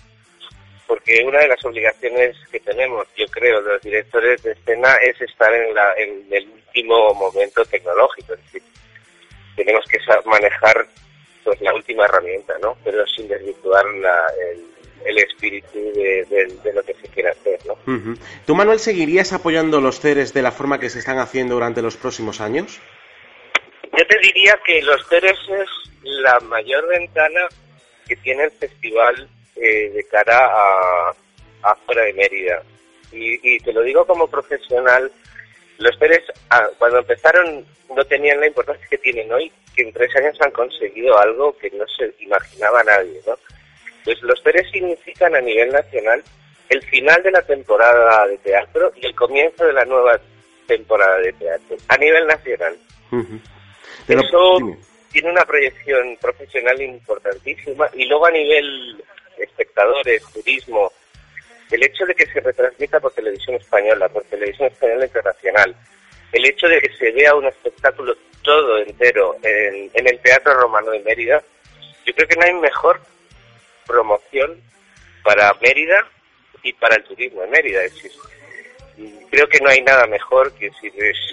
porque 0.92 1.24
una 1.24 1.38
de 1.38 1.48
las 1.48 1.64
obligaciones 1.64 2.36
que 2.50 2.60
tenemos, 2.60 3.08
yo 3.16 3.24
creo, 3.28 3.62
de 3.62 3.72
los 3.72 3.80
directores 3.80 4.42
de 4.42 4.52
escena 4.52 4.94
es 4.96 5.18
estar 5.22 5.50
en, 5.54 5.74
la, 5.74 5.94
en 5.96 6.26
el 6.30 6.46
último 6.50 7.14
momento 7.14 7.64
tecnológico, 7.64 8.34
es 8.34 8.40
decir, 8.42 8.62
tenemos 9.56 9.82
que 9.86 9.96
manejar 10.26 10.86
pues 11.44 11.58
la 11.62 11.72
última 11.72 12.04
herramienta, 12.04 12.58
¿no? 12.60 12.76
Pero 12.84 13.06
sin 13.06 13.26
desvirtuar 13.26 13.86
el, 15.06 15.18
espíritu 15.18 15.78
de, 15.78 16.72
lo 16.74 16.82
que 16.82 16.92
se 16.92 17.08
quiere 17.08 17.30
hacer, 17.30 17.58
¿no? 17.64 17.78
¿Tú, 18.44 18.54
Manuel, 18.54 18.78
seguirías 18.78 19.32
apoyando 19.32 19.80
los 19.80 19.98
CERES 19.98 20.34
de 20.34 20.42
la 20.42 20.52
forma 20.52 20.78
que 20.78 20.90
se 20.90 20.98
están 20.98 21.18
haciendo 21.18 21.54
durante 21.54 21.80
los 21.80 21.96
próximos 21.96 22.42
años? 22.42 22.82
Yo 23.96 24.06
te 24.06 24.18
diría 24.18 24.60
que 24.62 24.82
los 24.82 25.08
CERES 25.08 25.38
es 25.58 25.70
la 26.02 26.38
mayor 26.40 26.86
ventana 26.88 27.48
que 28.06 28.16
tiene 28.16 28.44
el 28.44 28.50
festival 28.50 29.30
eh, 29.62 29.90
de 29.90 30.04
cara 30.04 30.46
a, 30.46 31.14
afuera 31.62 32.02
de 32.02 32.12
Mérida. 32.14 32.62
Y, 33.12 33.58
te 33.58 33.72
lo 33.72 33.82
digo 33.82 34.04
como 34.04 34.26
profesional, 34.26 35.12
los 35.78 35.96
Pérez 35.98 36.24
ah, 36.50 36.66
cuando 36.78 36.98
empezaron 36.98 37.64
no 37.94 38.04
tenían 38.06 38.40
la 38.40 38.48
importancia 38.48 38.86
que 38.88 38.98
tienen 38.98 39.30
hoy, 39.30 39.52
que 39.76 39.82
en 39.82 39.92
tres 39.92 40.14
años 40.16 40.36
han 40.40 40.50
conseguido 40.50 41.16
algo 41.18 41.56
que 41.58 41.70
no 41.70 41.84
se 41.86 42.12
imaginaba 42.20 42.82
nadie, 42.82 43.20
¿no? 43.26 43.38
Pues 44.04 44.20
los 44.22 44.40
Pérez 44.40 44.68
significan 44.72 45.36
a 45.36 45.40
nivel 45.40 45.70
nacional 45.70 46.24
el 46.70 46.82
final 46.86 47.22
de 47.22 47.30
la 47.30 47.42
temporada 47.42 48.26
de 48.26 48.38
teatro 48.38 48.92
y 48.96 49.06
el 49.06 49.14
comienzo 49.14 49.66
de 49.66 49.74
la 49.74 49.84
nueva 49.84 50.18
temporada 50.66 51.18
de 51.18 51.32
teatro, 51.34 51.76
a 51.86 51.96
nivel 51.98 52.26
nacional. 52.26 52.76
Eso 54.08 54.58
tiene 55.12 55.30
una 55.30 55.44
proyección 55.44 56.16
profesional 56.20 56.80
importantísima 56.80 57.88
y 57.92 58.06
luego 58.06 58.26
a 58.26 58.30
nivel 58.30 59.04
espectadores, 59.42 60.22
turismo, 60.32 60.92
el 61.70 61.82
hecho 61.82 62.04
de 62.04 62.14
que 62.14 62.26
se 62.26 62.40
retransmita 62.40 63.00
por 63.00 63.12
televisión 63.12 63.56
española, 63.56 64.08
por 64.08 64.24
televisión 64.24 64.68
española 64.68 65.06
internacional, 65.06 65.74
el 66.32 66.44
hecho 66.44 66.68
de 66.68 66.80
que 66.80 66.94
se 66.96 67.10
vea 67.12 67.34
un 67.34 67.46
espectáculo 67.46 68.14
todo 68.42 68.78
entero 68.78 69.36
en, 69.42 69.90
el 69.94 70.18
Teatro 70.20 70.54
Romano 70.54 70.90
de 70.90 71.00
Mérida, 71.00 71.42
yo 72.04 72.14
creo 72.14 72.28
que 72.28 72.36
no 72.36 72.44
hay 72.44 72.54
mejor 72.54 73.00
promoción 73.86 74.60
para 75.22 75.52
Mérida 75.60 76.06
y 76.62 76.72
para 76.72 76.96
el 76.96 77.04
turismo 77.04 77.42
en 77.44 77.50
Mérida. 77.50 77.84
Es 77.84 77.94
decir, 77.94 78.12
creo 79.30 79.48
que 79.48 79.60
no 79.60 79.68
hay 79.68 79.82
nada 79.82 80.06
mejor 80.06 80.52
que 80.54 80.70
si 80.80 80.92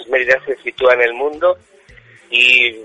Mérida 0.10 0.40
se 0.46 0.56
sitúa 0.58 0.94
en 0.94 1.02
el 1.02 1.14
mundo 1.14 1.58
y 2.30 2.76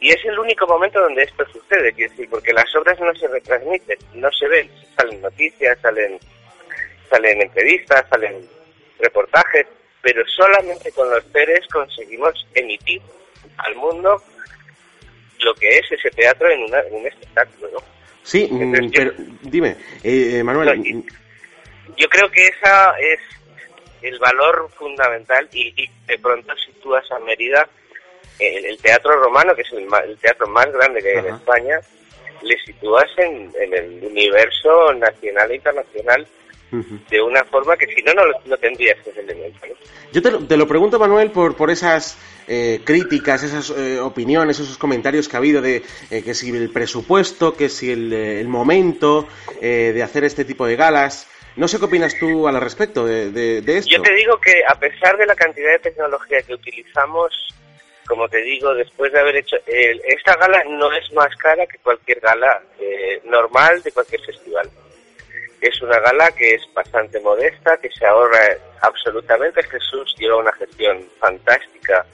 y 0.00 0.10
es 0.10 0.24
el 0.24 0.38
único 0.38 0.66
momento 0.66 1.00
donde 1.00 1.24
esto 1.24 1.44
sucede, 1.46 1.92
quiero 1.92 2.10
decir, 2.10 2.28
porque 2.30 2.52
las 2.52 2.72
obras 2.76 2.98
no 3.00 3.12
se 3.14 3.26
retransmiten, 3.26 3.98
no 4.14 4.30
se 4.30 4.46
ven, 4.46 4.70
salen 4.96 5.20
noticias, 5.20 5.78
salen, 5.80 6.18
salen 7.10 7.42
entrevistas, 7.42 8.04
salen 8.08 8.48
reportajes, 9.00 9.66
pero 10.00 10.24
solamente 10.26 10.92
con 10.92 11.10
los 11.10 11.24
seres 11.32 11.66
conseguimos 11.72 12.46
emitir 12.54 13.02
al 13.56 13.74
mundo 13.74 14.22
lo 15.40 15.54
que 15.54 15.78
es 15.78 15.92
ese 15.92 16.10
teatro 16.10 16.48
en, 16.48 16.62
un 16.92 17.06
espectáculo, 17.06 17.70
¿no? 17.72 17.78
Sí, 18.22 18.46
mm, 18.50 18.90
pero 18.92 19.12
dime, 19.42 19.76
eh, 20.04 20.42
Manuel. 20.44 21.04
yo 21.96 22.08
creo 22.08 22.30
que 22.30 22.46
esa 22.46 22.94
es 22.98 23.20
el 24.02 24.18
valor 24.18 24.70
fundamental 24.76 25.48
y, 25.52 25.72
y 25.82 25.90
de 26.06 26.18
pronto 26.18 26.54
sitúas 26.56 27.10
a 27.10 27.18
Mérida 27.20 27.68
el, 28.38 28.78
teatro 28.78 29.22
romano, 29.22 29.54
que 29.54 29.62
es 29.62 29.72
el, 29.72 30.18
teatro 30.18 30.46
más 30.48 30.70
grande 30.72 31.02
que 31.02 31.10
hay 31.10 31.18
en 31.18 31.34
España, 31.34 31.80
le 32.42 32.56
sitúas 32.64 33.06
en, 33.16 33.52
el 33.72 34.04
universo 34.04 34.92
nacional 34.94 35.50
e 35.50 35.56
internacional 35.56 36.26
de 36.70 37.22
una 37.22 37.42
forma 37.44 37.76
que 37.76 37.86
si 37.86 38.02
no, 38.02 38.12
no, 38.12 38.22
no 38.44 38.56
tendrías 38.58 38.98
ese 39.06 39.20
elemento. 39.20 39.66
Yo 40.12 40.22
te 40.22 40.56
lo, 40.56 40.68
pregunto, 40.68 40.98
Manuel, 40.98 41.30
por, 41.30 41.56
por 41.56 41.70
esas 41.70 42.18
eh, 42.46 42.80
críticas, 42.84 43.42
esas 43.42 43.70
eh, 43.70 43.98
opiniones, 44.00 44.58
esos 44.58 44.78
comentarios 44.78 45.28
que 45.28 45.36
ha 45.36 45.38
habido 45.38 45.60
de 45.60 45.82
eh, 46.10 46.22
que 46.22 46.34
si 46.34 46.50
el 46.50 46.70
presupuesto, 46.70 47.54
que 47.54 47.68
si 47.68 47.90
el, 47.92 48.12
el 48.12 48.48
momento 48.48 49.28
de 49.60 50.02
hacer 50.02 50.24
este 50.24 50.44
tipo 50.44 50.66
de 50.66 50.76
galas. 50.76 51.28
No 51.56 51.66
sé 51.66 51.78
qué 51.78 51.86
opinas 51.86 52.16
tú 52.18 52.46
al 52.46 52.60
respecto 52.60 53.04
de, 53.04 53.32
de, 53.32 53.76
esto. 53.76 53.90
Yo 53.90 54.00
te 54.00 54.14
digo 54.14 54.38
que 54.40 54.62
a 54.68 54.78
pesar 54.78 55.16
de 55.16 55.26
la 55.26 55.34
cantidad 55.34 55.72
de 55.72 55.78
tecnología 55.80 56.40
que 56.42 56.54
utilizamos, 56.54 57.32
como 58.08 58.28
te 58.28 58.38
digo, 58.38 58.74
después 58.74 59.12
de 59.12 59.20
haber 59.20 59.36
hecho... 59.36 59.56
esta 59.66 60.34
gala 60.36 60.64
no 60.64 60.90
es 60.92 61.12
más 61.12 61.34
cara 61.36 61.66
que 61.66 61.78
cualquier 61.78 62.18
gala 62.20 62.62
eh, 62.80 63.20
normal 63.24 63.82
de 63.82 63.92
cualquier 63.92 64.22
festival. 64.22 64.68
Es 65.60 65.80
una 65.82 65.98
gala 66.00 66.30
que 66.32 66.54
es 66.54 66.62
bastante 66.72 67.20
modesta, 67.20 67.76
que 67.76 67.90
se 67.90 68.06
ahorra 68.06 68.56
absolutamente. 68.80 69.62
Jesús 69.62 70.14
lleva 70.18 70.36
una 70.36 70.52
gestión 70.52 71.04
fantástica 71.18 72.06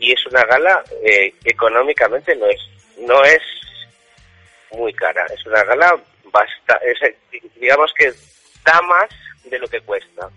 y 0.00 0.12
es 0.12 0.26
una 0.26 0.42
gala 0.44 0.82
eh, 1.04 1.32
económicamente 1.44 2.34
no 2.34 2.46
es 2.46 2.60
no 2.98 3.22
es 3.24 3.42
muy 4.72 4.92
cara. 4.92 5.24
Es 5.26 5.46
una 5.46 5.62
gala 5.62 5.96
basta, 6.24 6.80
digamos 7.56 7.92
que 7.94 8.12
da 8.64 8.80
más 8.82 9.08
de 9.44 9.58
lo 9.58 9.68
que 9.68 9.80
cuesta 9.80 10.28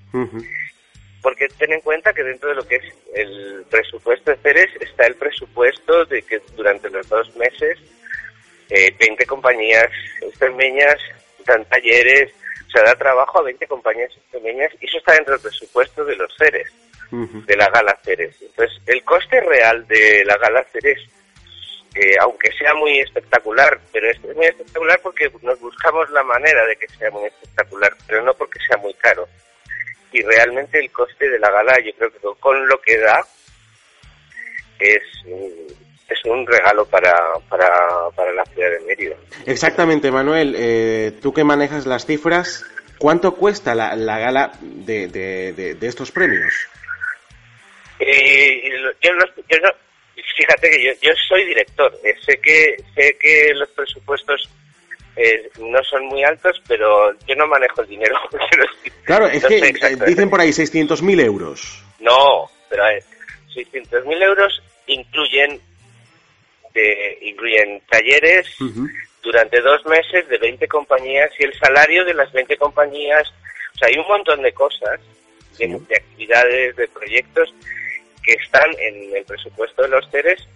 porque 1.23 1.47
ten 1.57 1.71
en 1.71 1.81
cuenta 1.81 2.13
que 2.13 2.21
dentro 2.21 2.49
de 2.49 2.55
lo 2.55 2.67
que 2.67 2.75
es 2.75 2.83
el 3.15 3.65
presupuesto 3.69 4.29
de 4.29 4.37
Ceres 4.37 4.69
está 4.81 5.07
el 5.07 5.15
presupuesto 5.15 6.05
de 6.05 6.21
que 6.21 6.39
durante 6.55 6.89
los 6.89 7.07
dos 7.07 7.33
meses 7.37 7.79
eh, 8.69 8.93
20 8.99 9.25
compañías 9.25 9.89
extremeñas 10.21 10.97
dan 11.45 11.63
talleres, 11.65 12.31
o 12.67 12.71
sea, 12.71 12.83
da 12.83 12.95
trabajo 12.95 13.39
a 13.39 13.43
20 13.43 13.65
compañías 13.67 14.11
extremeñas 14.15 14.71
y 14.81 14.85
eso 14.85 14.97
está 14.97 15.13
dentro 15.13 15.33
del 15.33 15.43
presupuesto 15.43 16.03
de 16.03 16.15
los 16.17 16.35
Ceres, 16.37 16.67
de 17.11 17.55
la 17.55 17.69
Gala 17.69 17.97
Ceres. 18.03 18.35
Entonces, 18.41 18.81
el 18.85 19.03
coste 19.03 19.39
real 19.41 19.87
de 19.87 20.25
la 20.25 20.37
Gala 20.37 20.65
Ceres, 20.71 20.99
eh, 21.95 22.15
aunque 22.19 22.51
sea 22.53 22.73
muy 22.73 22.99
espectacular, 22.99 23.79
pero 23.93 24.09
es 24.09 24.19
muy 24.35 24.45
espectacular 24.45 24.99
porque 25.01 25.31
nos 25.41 25.59
buscamos 25.59 26.09
la 26.09 26.23
manera 26.23 26.65
de 26.65 26.75
que 26.75 26.87
sea 26.87 27.11
muy 27.11 27.25
espectacular, 27.25 27.95
pero 28.07 28.23
no 28.23 28.33
porque 28.33 28.59
sea 28.67 28.77
muy 28.77 28.93
caro 28.95 29.27
y 30.13 30.21
realmente 30.21 30.79
el 30.79 30.91
coste 30.91 31.29
de 31.29 31.39
la 31.39 31.49
gala 31.49 31.75
yo 31.83 31.91
creo 31.97 32.11
que 32.11 32.39
con 32.39 32.67
lo 32.67 32.79
que 32.79 32.97
da 32.99 33.25
es, 34.79 35.01
es 36.09 36.25
un 36.25 36.45
regalo 36.45 36.85
para, 36.85 37.13
para, 37.49 37.67
para 38.15 38.31
la 38.33 38.45
ciudad 38.45 38.69
de 38.69 38.79
Mérida. 38.85 39.15
Exactamente, 39.45 40.11
Manuel. 40.11 40.55
Eh, 40.57 41.13
tú 41.21 41.33
que 41.33 41.43
manejas 41.43 41.85
las 41.85 42.05
cifras, 42.05 42.65
¿cuánto 42.99 43.35
cuesta 43.35 43.73
la, 43.75 43.95
la 43.95 44.19
gala 44.19 44.51
de, 44.61 45.07
de, 45.07 45.73
de, 45.75 45.87
estos 45.87 46.11
premios? 46.11 46.53
Eh, 47.99 48.69
yo, 49.01 49.11
yo 49.49 49.69
fíjate 50.37 50.69
que 50.69 50.83
yo, 50.83 50.91
yo 51.01 51.11
soy 51.27 51.45
director. 51.45 51.91
Eh, 52.03 52.15
sé 52.25 52.39
que 52.39 52.75
sé 52.95 53.17
que 53.19 53.53
los 53.53 53.69
presupuestos 53.69 54.49
eh, 55.15 55.49
no 55.59 55.83
son 55.83 56.05
muy 56.05 56.23
altos, 56.23 56.61
pero 56.67 57.13
yo 57.27 57.35
no 57.35 57.47
manejo 57.47 57.81
el 57.81 57.87
dinero. 57.87 58.15
claro, 59.03 59.27
es 59.27 59.45
que 59.45 59.73
dicen 60.07 60.29
por 60.29 60.41
ahí 60.41 60.49
600.000 60.49 61.23
euros. 61.23 61.83
No, 61.99 62.49
pero 62.69 62.83
a 62.83 62.87
ver, 62.87 63.03
600.000 63.55 64.23
euros 64.23 64.61
incluyen 64.87 65.61
de, 66.73 67.17
incluyen 67.21 67.81
talleres 67.89 68.47
durante 69.21 69.61
dos 69.61 69.85
meses 69.85 70.27
de 70.27 70.37
20 70.37 70.67
compañías 70.67 71.31
y 71.39 71.43
el 71.43 71.53
salario 71.59 72.03
de 72.05 72.13
las 72.15 72.31
20 72.31 72.57
compañías. 72.57 73.31
O 73.75 73.77
sea, 73.77 73.87
hay 73.87 73.97
un 73.97 74.07
montón 74.07 74.41
de 74.41 74.51
cosas, 74.51 74.99
de, 75.57 75.67
de 75.67 75.95
actividades, 75.95 76.75
de 76.75 76.87
proyectos 76.87 77.53
que 78.23 78.33
están 78.33 78.69
en 78.79 79.15
el 79.15 79.23
presupuesto 79.25 79.83
de 79.83 79.89
los 79.89 80.09
CERES 80.09 80.47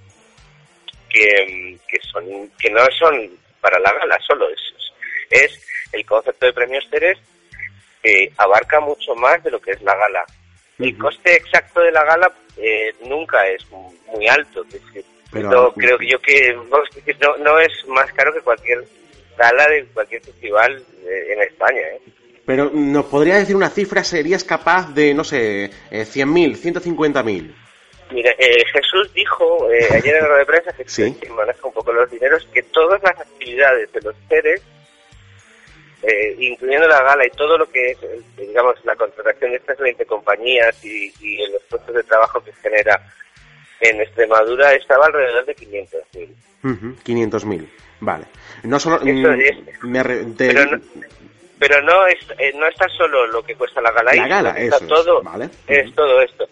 que, 1.09 1.77
que, 1.87 1.99
son, 2.11 2.49
que 2.57 2.69
no 2.69 2.85
son 2.97 3.29
para 3.61 3.79
la 3.79 3.91
gala 3.93 4.17
solo, 4.25 4.47
es, 4.49 4.59
es 5.29 5.67
el 5.91 6.05
concepto 6.05 6.45
de 6.45 6.53
premios 6.53 6.87
CERES 6.89 7.17
que 8.01 8.31
abarca 8.37 8.79
mucho 8.79 9.15
más 9.15 9.43
de 9.43 9.51
lo 9.51 9.59
que 9.59 9.71
es 9.71 9.81
la 9.81 9.95
gala. 9.95 10.25
El 10.79 10.97
coste 10.97 11.33
exacto 11.33 11.81
de 11.81 11.91
la 11.91 12.03
gala 12.03 12.31
eh, 12.57 12.93
nunca 13.05 13.47
es 13.47 13.65
muy 13.71 14.27
alto. 14.27 14.63
Pero, 15.31 15.73
creo 15.73 15.97
que 15.97 16.07
yo 16.07 16.19
que 16.21 16.53
no, 17.19 17.37
no 17.37 17.59
es 17.59 17.71
más 17.87 18.11
caro 18.13 18.33
que 18.33 18.41
cualquier 18.41 18.85
gala 19.37 19.67
de 19.67 19.85
cualquier 19.87 20.21
festival 20.21 20.83
eh, 21.03 21.33
en 21.33 21.41
España. 21.41 21.81
¿eh? 21.81 22.01
Pero 22.45 22.71
nos 22.73 23.05
podría 23.05 23.37
decir 23.37 23.55
una 23.55 23.69
cifra, 23.69 24.03
¿serías 24.03 24.43
capaz 24.43 24.93
de, 24.93 25.13
no 25.13 25.23
sé, 25.23 25.65
eh, 25.65 25.71
100.000, 25.91 26.55
150.000? 26.55 27.53
Mira, 28.11 28.31
eh, 28.37 28.63
Jesús 28.71 29.13
dijo 29.13 29.69
eh, 29.71 29.85
ayer 29.91 30.15
en 30.15 30.21
la 30.21 30.27
rueda 30.27 30.39
de 30.39 30.45
prensa, 30.45 30.73
que 30.73 30.87
¿Sí? 30.87 31.17
maneja 31.29 31.67
un 31.67 31.73
poco 31.73 31.91
los 31.91 32.09
dineros, 32.09 32.47
que 32.53 32.63
todas 32.63 33.01
las 33.03 33.19
actividades 33.19 33.91
de 33.91 34.01
los 34.01 34.15
seres, 34.29 34.61
eh, 36.03 36.35
incluyendo 36.39 36.87
la 36.87 37.03
gala 37.03 37.25
y 37.25 37.29
todo 37.31 37.57
lo 37.57 37.69
que 37.69 37.91
es, 37.91 37.97
digamos, 38.37 38.75
la 38.85 38.95
contratación 38.95 39.51
de 39.51 39.57
estas 39.57 39.77
20 39.77 40.05
compañías 40.05 40.83
y, 40.85 41.13
y 41.19 41.51
los 41.51 41.61
puestos 41.63 41.95
de 41.95 42.03
trabajo 42.03 42.41
que 42.43 42.53
genera 42.53 43.01
en 43.81 44.01
Extremadura, 44.01 44.73
estaba 44.73 45.07
alrededor 45.07 45.45
de 45.45 45.55
500.000. 45.55 46.29
Uh 46.63 46.95
500.000, 47.05 47.69
vale. 47.99 48.25
No 48.63 48.79
solo... 48.79 48.99
Mm, 49.03 50.37
pero, 51.59 51.81
no, 51.81 52.05
es, 52.05 52.19
no 52.55 52.67
está 52.67 52.87
solo 52.89 53.27
lo 53.27 53.43
que 53.43 53.55
cuesta 53.55 53.81
la 53.81 53.91
gala, 53.91 54.13
la 54.13 54.27
gala 54.27 54.51
está 54.51 54.79
todo, 54.87 55.23
es 55.67 55.95
todo 55.95 56.21
esto 56.21 56.47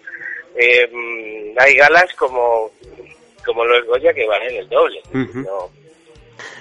eh, 0.58 1.54
hay 1.58 1.76
galas 1.76 2.13
como, 2.15 2.72
como 3.46 3.65
los 3.65 3.86
Goya 3.86 4.13
que 4.13 4.26
valen 4.26 4.56
el 4.56 4.70
doble. 4.70 5.02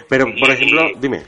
Pero, 0.08 0.26
por 0.38 0.50
ejemplo, 0.50 0.90
dime. 0.96 1.22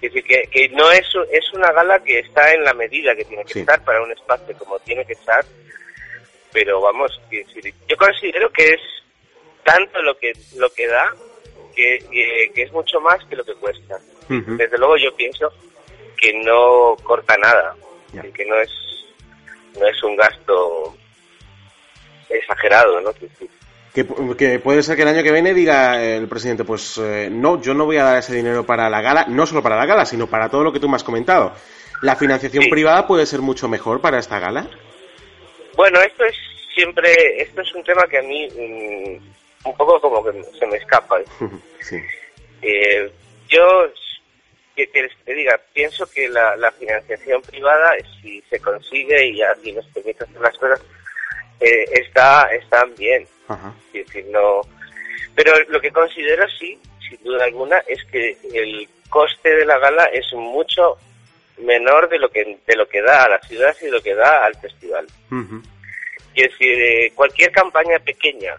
Es 0.00 0.12
decir, 0.12 0.24
que, 0.24 0.42
que, 0.50 0.68
no 0.70 0.90
es, 0.90 1.06
es 1.30 1.52
una 1.52 1.70
gala 1.70 2.02
que 2.02 2.18
está 2.18 2.52
en 2.52 2.64
la 2.64 2.74
medida 2.74 3.14
que 3.14 3.24
tiene 3.24 3.44
que 3.44 3.60
estar 3.60 3.84
para 3.84 4.02
un 4.02 4.10
espacio 4.10 4.56
como 4.58 4.78
tiene 4.80 5.04
que 5.04 5.12
estar, 5.12 5.44
pero 6.52 6.80
vamos, 6.80 7.20
yo 7.30 7.96
considero 7.96 8.50
que 8.50 8.70
es 8.70 8.80
tanto 9.62 10.02
lo 10.02 10.18
que 10.18 10.32
lo 10.56 10.68
que 10.70 10.88
da 10.88 11.14
que, 11.74 12.50
que, 12.52 12.62
es 12.62 12.72
mucho 12.72 13.00
más 13.00 13.24
que 13.26 13.36
lo 13.36 13.44
que 13.44 13.54
cuesta. 13.54 13.98
Desde 14.28 14.78
luego 14.78 14.96
yo 14.96 15.14
pienso 15.14 15.52
que 16.16 16.32
no 16.32 16.96
corta 17.02 17.36
nada, 17.36 17.76
que 18.34 18.44
no 18.44 18.56
es 18.56 18.70
no 19.78 19.86
es 19.86 20.02
un 20.02 20.16
gasto 20.16 20.96
exagerado, 22.52 23.00
¿no? 23.00 23.12
Que, 23.92 24.58
puede 24.58 24.82
ser 24.82 24.96
que 24.96 25.02
el 25.02 25.08
año 25.08 25.22
que 25.22 25.32
viene 25.32 25.52
diga 25.52 26.02
el 26.02 26.26
presidente, 26.26 26.64
pues 26.64 26.96
eh, 26.96 27.28
no, 27.30 27.60
yo 27.60 27.74
no 27.74 27.84
voy 27.84 27.98
a 27.98 28.04
dar 28.04 28.18
ese 28.18 28.34
dinero 28.34 28.64
para 28.64 28.88
la 28.88 29.02
gala, 29.02 29.26
no 29.28 29.44
solo 29.44 29.62
para 29.62 29.76
la 29.76 29.84
gala, 29.84 30.06
sino 30.06 30.26
para 30.26 30.48
todo 30.48 30.64
lo 30.64 30.72
que 30.72 30.80
tú 30.80 30.88
me 30.88 30.96
has 30.96 31.04
comentado. 31.04 31.52
¿La 32.00 32.16
financiación 32.16 32.64
privada 32.70 33.06
puede 33.06 33.26
ser 33.26 33.40
mucho 33.40 33.68
mejor 33.68 34.00
para 34.00 34.18
esta 34.18 34.38
gala? 34.38 34.66
Bueno, 35.76 36.00
esto 36.00 36.24
es 36.24 36.34
siempre, 36.74 37.42
esto 37.42 37.60
es 37.60 37.74
un 37.74 37.84
tema 37.84 38.06
que 38.08 38.18
a 38.18 38.22
mí 38.22 38.48
mm, 38.48 39.68
un 39.68 39.76
poco 39.76 40.00
como 40.00 40.24
que 40.24 40.42
se 40.58 40.66
me 40.66 40.78
escapa. 40.78 41.18
sí. 41.80 41.96
eh, 42.62 43.12
yo, 43.48 43.90
que, 44.74 44.86
te 44.86 45.34
diga, 45.34 45.60
pienso 45.74 46.10
que 46.10 46.30
la, 46.30 46.56
la 46.56 46.72
financiación 46.72 47.42
privada, 47.42 47.92
si 48.22 48.42
se 48.48 48.58
consigue 48.58 49.26
y 49.26 49.42
así 49.42 49.72
nos 49.72 49.86
permite 49.88 50.24
hacer 50.24 50.40
las 50.40 50.56
cosas, 50.56 50.80
eh, 51.62 51.84
está, 51.92 52.48
están 52.52 52.94
bien. 52.96 53.26
decir, 53.92 54.26
no... 54.30 54.62
Pero 55.34 55.52
lo 55.68 55.80
que 55.80 55.90
considero 55.90 56.46
sí, 56.58 56.78
sin 57.08 57.22
duda 57.22 57.44
alguna, 57.44 57.78
es 57.86 58.04
que 58.10 58.36
el 58.52 58.88
coste 59.08 59.56
de 59.56 59.64
la 59.64 59.78
gala 59.78 60.04
es 60.12 60.32
mucho 60.34 60.98
menor 61.58 62.08
de 62.08 62.18
lo 62.18 62.30
que 62.30 62.58
de 62.66 62.76
lo 62.76 62.86
que 62.88 63.00
da 63.02 63.24
a 63.24 63.28
la 63.28 63.38
ciudad 63.40 63.74
y 63.80 63.84
de 63.84 63.90
lo 63.90 64.02
que 64.02 64.14
da 64.14 64.44
al 64.44 64.54
festival. 64.56 65.06
Es 66.34 66.50
decir, 66.50 66.80
eh, 66.80 67.12
cualquier 67.14 67.52
campaña 67.52 67.98
pequeña 67.98 68.56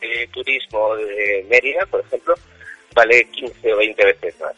de 0.00 0.28
turismo 0.32 0.96
de 0.96 1.46
Mérida, 1.48 1.86
por 1.86 2.00
ejemplo, 2.00 2.34
vale 2.94 3.24
15 3.30 3.72
o 3.72 3.76
20 3.76 4.04
veces 4.04 4.40
más. 4.40 4.54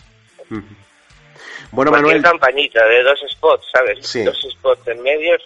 Bueno, 1.70 1.90
cualquier 1.90 2.22
campañita 2.22 2.84
de 2.86 3.02
dos 3.02 3.20
spots, 3.28 3.66
¿sabes? 3.72 4.24
Dos 4.24 4.46
spots 4.52 4.88
en 4.88 5.02
medios 5.02 5.42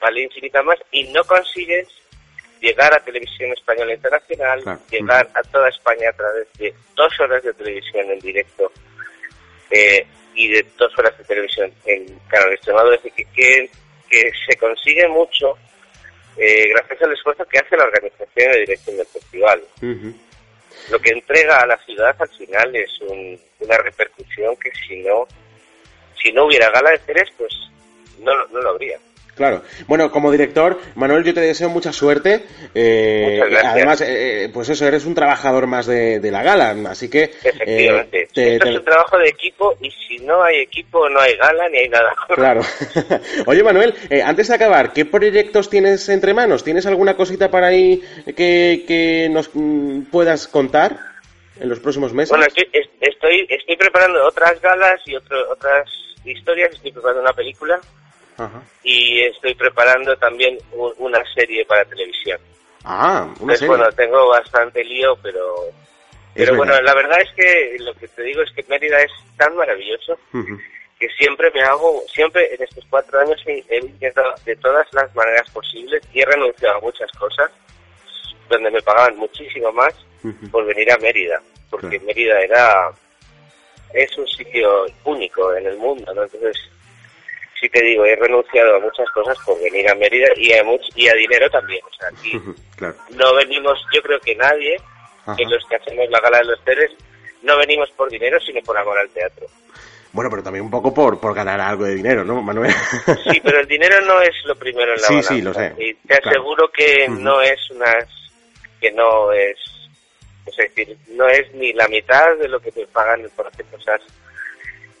vale 0.00 0.22
infinita 0.22 0.62
más 0.62 0.78
y 0.90 1.04
no 1.08 1.24
consigues 1.24 1.88
llegar 2.60 2.92
a 2.94 3.00
Televisión 3.00 3.52
Española 3.52 3.94
Internacional, 3.94 4.80
llegar 4.90 5.28
a 5.34 5.42
toda 5.42 5.68
España 5.68 6.10
a 6.10 6.12
través 6.12 6.46
de 6.58 6.74
dos 6.94 7.20
horas 7.20 7.42
de 7.42 7.52
televisión 7.54 8.10
en 8.10 8.18
directo 8.20 8.72
eh, 9.70 10.06
y 10.34 10.48
de 10.48 10.66
dos 10.76 10.96
horas 10.98 11.16
de 11.18 11.24
televisión 11.24 11.72
en 11.84 12.18
Canal 12.28 12.52
Extremadura. 12.52 12.96
Es 12.96 13.02
decir, 13.02 13.26
que, 13.34 13.70
que, 14.08 14.30
se 14.48 14.56
consigue 14.56 15.06
mucho 15.08 15.56
eh, 16.36 16.68
gracias 16.68 17.02
al 17.02 17.12
esfuerzo 17.12 17.44
que 17.44 17.58
hace 17.58 17.76
la 17.76 17.84
organización 17.84 18.52
de 18.52 18.60
dirección 18.60 18.96
del 18.96 19.06
festival. 19.06 19.62
Lo 20.90 20.98
que 21.00 21.10
entrega 21.10 21.58
a 21.58 21.66
la 21.66 21.78
ciudad 21.78 22.14
al 22.18 22.28
final 22.28 22.76
es 22.76 22.90
una 23.00 23.76
repercusión 23.78 24.56
que 24.56 24.70
si 24.86 25.02
no 25.02 25.26
si 26.22 26.32
no 26.32 26.46
hubiera 26.46 26.70
gala 26.70 26.90
de 26.90 26.98
Ceres, 26.98 27.30
pues 27.36 27.52
no, 28.18 28.32
no 28.48 28.60
lo 28.60 28.70
habría. 28.70 28.98
Claro. 29.36 29.62
Bueno, 29.86 30.10
como 30.10 30.32
director, 30.32 30.80
Manuel, 30.94 31.22
yo 31.22 31.34
te 31.34 31.42
deseo 31.42 31.68
mucha 31.68 31.92
suerte. 31.92 32.42
Eh, 32.74 33.38
además, 33.62 34.00
eh, 34.00 34.44
eh, 34.44 34.48
pues 34.48 34.70
eso, 34.70 34.86
eres 34.86 35.04
un 35.04 35.14
trabajador 35.14 35.66
más 35.66 35.84
de, 35.86 36.20
la 36.30 36.42
gala, 36.42 36.74
así 36.88 37.10
que... 37.10 37.24
Efectivamente. 37.44 38.22
Esto 38.22 38.40
es 38.40 38.78
un 38.78 38.84
trabajo 38.84 39.18
de 39.18 39.28
equipo 39.28 39.74
y 39.82 39.90
si 39.90 40.24
no 40.24 40.42
hay 40.42 40.60
equipo 40.60 41.06
no 41.10 41.20
hay 41.20 41.36
gala 41.36 41.68
ni 41.68 41.78
hay 41.78 41.88
nada. 41.88 42.14
Claro. 42.34 42.62
Oye, 43.46 43.62
Manuel, 43.62 43.94
antes 44.24 44.48
de 44.48 44.54
acabar, 44.54 44.92
¿qué 44.92 45.04
proyectos 45.04 45.68
tienes 45.68 46.08
entre 46.08 46.32
manos? 46.32 46.64
¿Tienes 46.64 46.86
alguna 46.86 47.14
cosita 47.14 47.50
para 47.50 47.68
ahí 47.68 48.02
que, 48.36 48.84
que 48.86 49.28
nos 49.30 49.50
mm, 49.52 50.02
puedas 50.10 50.48
contar 50.48 50.98
en 51.60 51.68
los 51.68 51.80
próximos 51.80 52.12
meses? 52.12 52.30
Bueno, 52.30 52.46
estoy, 52.46 52.68
estoy, 53.00 53.46
estoy 53.48 53.76
preparando 53.76 54.24
otras 54.26 54.60
galas 54.60 55.00
y 55.06 55.14
otro, 55.14 55.36
otras 55.50 55.88
historias, 56.24 56.72
estoy 56.72 56.92
preparando 56.92 57.22
una 57.22 57.32
película 57.32 57.80
y 58.82 59.22
estoy 59.22 59.54
preparando 59.54 60.16
también 60.16 60.58
una 60.98 61.22
serie 61.34 61.64
para 61.64 61.84
televisión. 61.84 62.38
Ah, 62.84 63.28
una 63.40 63.54
serie. 63.54 63.68
Bueno, 63.68 63.90
tengo 63.92 64.28
bastante 64.28 64.84
lío, 64.84 65.16
pero 65.22 65.72
pero 66.36 66.56
bueno, 66.56 66.78
la 66.82 66.94
verdad 66.94 67.18
es 67.20 67.32
que 67.32 67.76
lo 67.78 67.94
que 67.94 68.08
te 68.08 68.22
digo 68.22 68.42
es 68.42 68.52
que 68.52 68.64
Mérida 68.68 69.00
es 69.00 69.10
tan 69.38 69.56
maravilloso 69.56 70.18
que 70.98 71.08
siempre 71.18 71.50
me 71.54 71.62
hago, 71.62 72.02
siempre 72.12 72.54
en 72.54 72.62
estos 72.62 72.84
cuatro 72.90 73.20
años 73.20 73.42
he, 73.46 73.78
intentado 73.78 74.34
de 74.44 74.54
todas 74.56 74.86
las 74.92 75.14
maneras 75.14 75.48
posibles 75.50 76.02
y 76.12 76.20
he 76.20 76.26
renunciado 76.26 76.76
a 76.76 76.80
muchas 76.80 77.10
cosas 77.12 77.50
donde 78.50 78.70
me 78.70 78.82
pagaban 78.82 79.16
muchísimo 79.16 79.72
más 79.72 79.94
por 80.50 80.66
venir 80.66 80.92
a 80.92 80.98
Mérida, 80.98 81.40
porque 81.70 81.98
Mérida 82.00 82.40
era 82.40 82.90
es 83.94 84.18
un 84.18 84.26
sitio 84.26 84.86
único 85.04 85.54
en 85.54 85.66
el 85.66 85.76
mundo, 85.78 86.12
¿no? 86.12 86.24
Entonces 86.24 86.56
sí 87.60 87.68
te 87.68 87.82
digo, 87.82 88.04
he 88.04 88.16
renunciado 88.16 88.76
a 88.76 88.80
muchas 88.80 89.08
cosas 89.10 89.36
por 89.44 89.60
venir 89.60 89.88
a 89.90 89.94
Mérida 89.94 90.28
y 90.36 90.52
a, 90.52 90.62
y 90.94 91.08
a 91.08 91.14
dinero 91.14 91.48
también. 91.50 91.80
O 91.84 91.94
sea, 91.94 92.08
aquí 92.08 92.40
no 93.10 93.34
venimos, 93.34 93.78
yo 93.92 94.02
creo 94.02 94.20
que 94.20 94.34
nadie, 94.34 94.76
en 95.38 95.50
los 95.50 95.64
que 95.66 95.76
hacemos 95.76 96.08
la 96.10 96.20
gala 96.20 96.38
de 96.38 96.44
los 96.44 96.64
teles, 96.64 96.90
no 97.42 97.56
venimos 97.58 97.90
por 97.90 98.10
dinero, 98.10 98.38
sino 98.40 98.60
por 98.62 98.76
amor 98.76 98.98
al 98.98 99.08
teatro. 99.10 99.46
Bueno, 100.12 100.30
pero 100.30 100.42
también 100.42 100.64
un 100.64 100.70
poco 100.70 100.94
por, 100.94 101.20
por 101.20 101.34
ganar 101.34 101.60
algo 101.60 101.84
de 101.84 101.94
dinero, 101.94 102.24
¿no, 102.24 102.40
Manuel? 102.40 102.72
Sí, 103.30 103.40
pero 103.42 103.60
el 103.60 103.66
dinero 103.66 104.00
no 104.06 104.20
es 104.22 104.34
lo 104.44 104.56
primero 104.56 104.94
en 104.94 105.00
la 105.00 105.06
Sí, 105.06 105.22
sí, 105.22 105.42
lo 105.42 105.52
sé. 105.52 105.74
Y 105.78 105.94
te 105.94 106.14
aseguro 106.14 106.70
que 106.70 107.06
no 107.08 107.42
es 107.42 107.70
unas... 107.70 108.08
que 108.80 108.90
no 108.92 109.32
es... 109.32 109.58
Es 110.46 110.56
decir, 110.56 110.96
no 111.08 111.28
es 111.28 111.52
ni 111.54 111.72
la 111.72 111.88
mitad 111.88 112.36
de 112.38 112.48
lo 112.48 112.60
que 112.60 112.70
te 112.72 112.86
pagan 112.86 113.28
por 113.34 113.48
hacer 113.48 113.66
cosas 113.66 114.00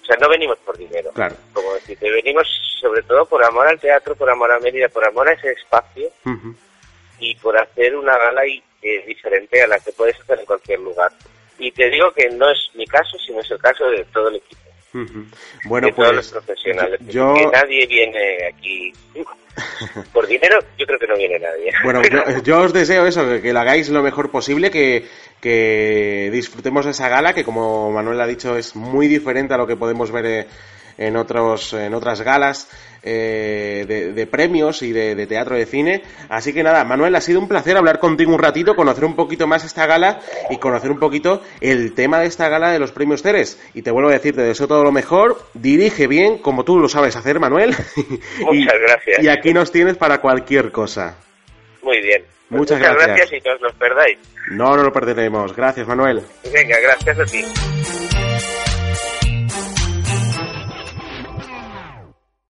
o 0.06 0.08
sea, 0.08 0.16
no 0.20 0.28
venimos 0.28 0.56
por 0.58 0.78
dinero. 0.78 1.10
Claro. 1.12 1.34
Como 1.52 1.74
decirte, 1.74 2.08
venimos 2.08 2.46
sobre 2.80 3.02
todo 3.02 3.26
por 3.26 3.42
amor 3.42 3.66
al 3.66 3.80
teatro, 3.80 4.14
por 4.14 4.30
amor 4.30 4.52
a 4.52 4.60
Mérida, 4.60 4.88
por 4.88 5.04
amor 5.04 5.28
a 5.28 5.32
ese 5.32 5.50
espacio 5.50 6.08
y 7.18 7.34
por 7.36 7.58
hacer 7.58 7.96
una 7.96 8.16
gala 8.16 8.46
y, 8.46 8.62
eh, 8.82 9.02
diferente 9.04 9.60
a 9.60 9.66
la 9.66 9.80
que 9.80 9.90
puedes 9.90 10.20
hacer 10.20 10.38
en 10.38 10.46
cualquier 10.46 10.78
lugar. 10.78 11.10
Y 11.58 11.72
te 11.72 11.90
digo 11.90 12.12
que 12.12 12.30
no 12.30 12.48
es 12.48 12.70
mi 12.74 12.86
caso, 12.86 13.18
sino 13.18 13.40
es 13.40 13.50
el 13.50 13.58
caso 13.58 13.86
de 13.90 14.04
todo 14.04 14.28
el 14.28 14.36
equipo. 14.36 14.60
Bueno, 15.64 15.88
pues 15.94 16.12
los 16.12 16.28
profesionales. 16.30 17.00
yo... 17.08 17.34
Que 17.34 17.46
nadie 17.46 17.86
viene 17.86 18.46
aquí 18.52 18.92
por 20.12 20.26
dinero. 20.26 20.58
Yo 20.78 20.86
creo 20.86 20.98
que 20.98 21.06
no 21.06 21.16
viene 21.16 21.38
nadie. 21.38 21.72
Bueno, 21.82 22.02
yo, 22.42 22.60
os 22.62 22.72
deseo 22.72 23.06
eso, 23.06 23.40
que, 23.40 23.52
lo 23.52 23.60
hagáis 23.60 23.88
lo 23.88 24.02
mejor 24.02 24.30
posible, 24.30 24.70
que, 24.70 25.06
que 25.40 26.30
disfrutemos 26.32 26.84
de 26.84 26.90
esa 26.92 27.08
gala, 27.08 27.32
que 27.32 27.44
como 27.44 27.90
Manuel 27.90 28.20
ha 28.20 28.26
dicho 28.26 28.56
es 28.56 28.76
muy 28.76 29.08
diferente 29.08 29.54
a 29.54 29.58
lo 29.58 29.66
que 29.66 29.76
podemos 29.76 30.10
ver 30.10 30.26
eh, 30.26 30.46
en 30.98 31.16
otros 31.16 31.72
en 31.72 31.94
otras 31.94 32.22
galas 32.22 32.68
eh, 33.08 33.84
de, 33.86 34.26
premios 34.26 34.82
y 34.82 34.90
de, 34.92 35.26
teatro 35.28 35.54
de 35.54 35.64
cine. 35.64 36.02
Así 36.28 36.52
que 36.52 36.64
nada, 36.64 36.82
Manuel, 36.82 37.14
ha 37.14 37.20
sido 37.20 37.38
un 37.38 37.46
placer 37.46 37.76
hablar 37.76 38.00
contigo 38.00 38.34
un 38.34 38.40
ratito, 38.40 38.74
conocer 38.74 39.04
un 39.04 39.14
poquito 39.14 39.46
más 39.46 39.64
esta 39.64 39.86
gala 39.86 40.20
y 40.50 40.58
conocer 40.58 40.90
un 40.90 40.98
poquito 40.98 41.40
el 41.60 41.94
tema 41.94 42.18
de 42.18 42.26
esta 42.26 42.48
gala 42.48 42.72
de 42.72 42.80
los 42.80 42.90
premios 42.90 43.22
Ceres. 43.22 43.62
Y 43.74 43.82
te 43.82 43.92
vuelvo 43.92 44.10
a 44.10 44.14
decir, 44.14 44.34
te 44.34 44.42
deseo 44.42 44.66
todo 44.66 44.82
lo 44.82 44.90
mejor, 44.90 45.38
dirige 45.54 46.08
bien, 46.08 46.38
como 46.38 46.64
tú 46.64 46.80
lo 46.80 46.88
sabes 46.88 47.14
hacer, 47.14 47.38
Manuel. 47.38 47.70
Muchas 48.40 48.80
gracias. 48.80 49.22
Y 49.22 49.28
aquí 49.28 49.54
nos 49.54 49.70
tienes 49.70 49.96
para 49.96 50.20
cualquier 50.20 50.72
cosa. 50.72 51.16
Muy 51.82 52.00
bien. 52.00 52.24
Pues 52.48 52.58
muchas, 52.58 52.80
gracias. 52.80 53.06
gracias 53.06 53.32
y 53.32 53.48
no 53.48 53.54
os 53.54 53.60
los 53.60 53.74
perdáis. 53.74 54.18
No, 54.50 54.76
no 54.76 54.82
lo 54.82 54.92
perderemos. 54.92 55.54
Gracias, 55.54 55.86
Manuel. 55.86 56.22
Venga, 56.52 56.76
gracias 56.80 57.18
a 57.18 57.24
ti. 57.24 57.75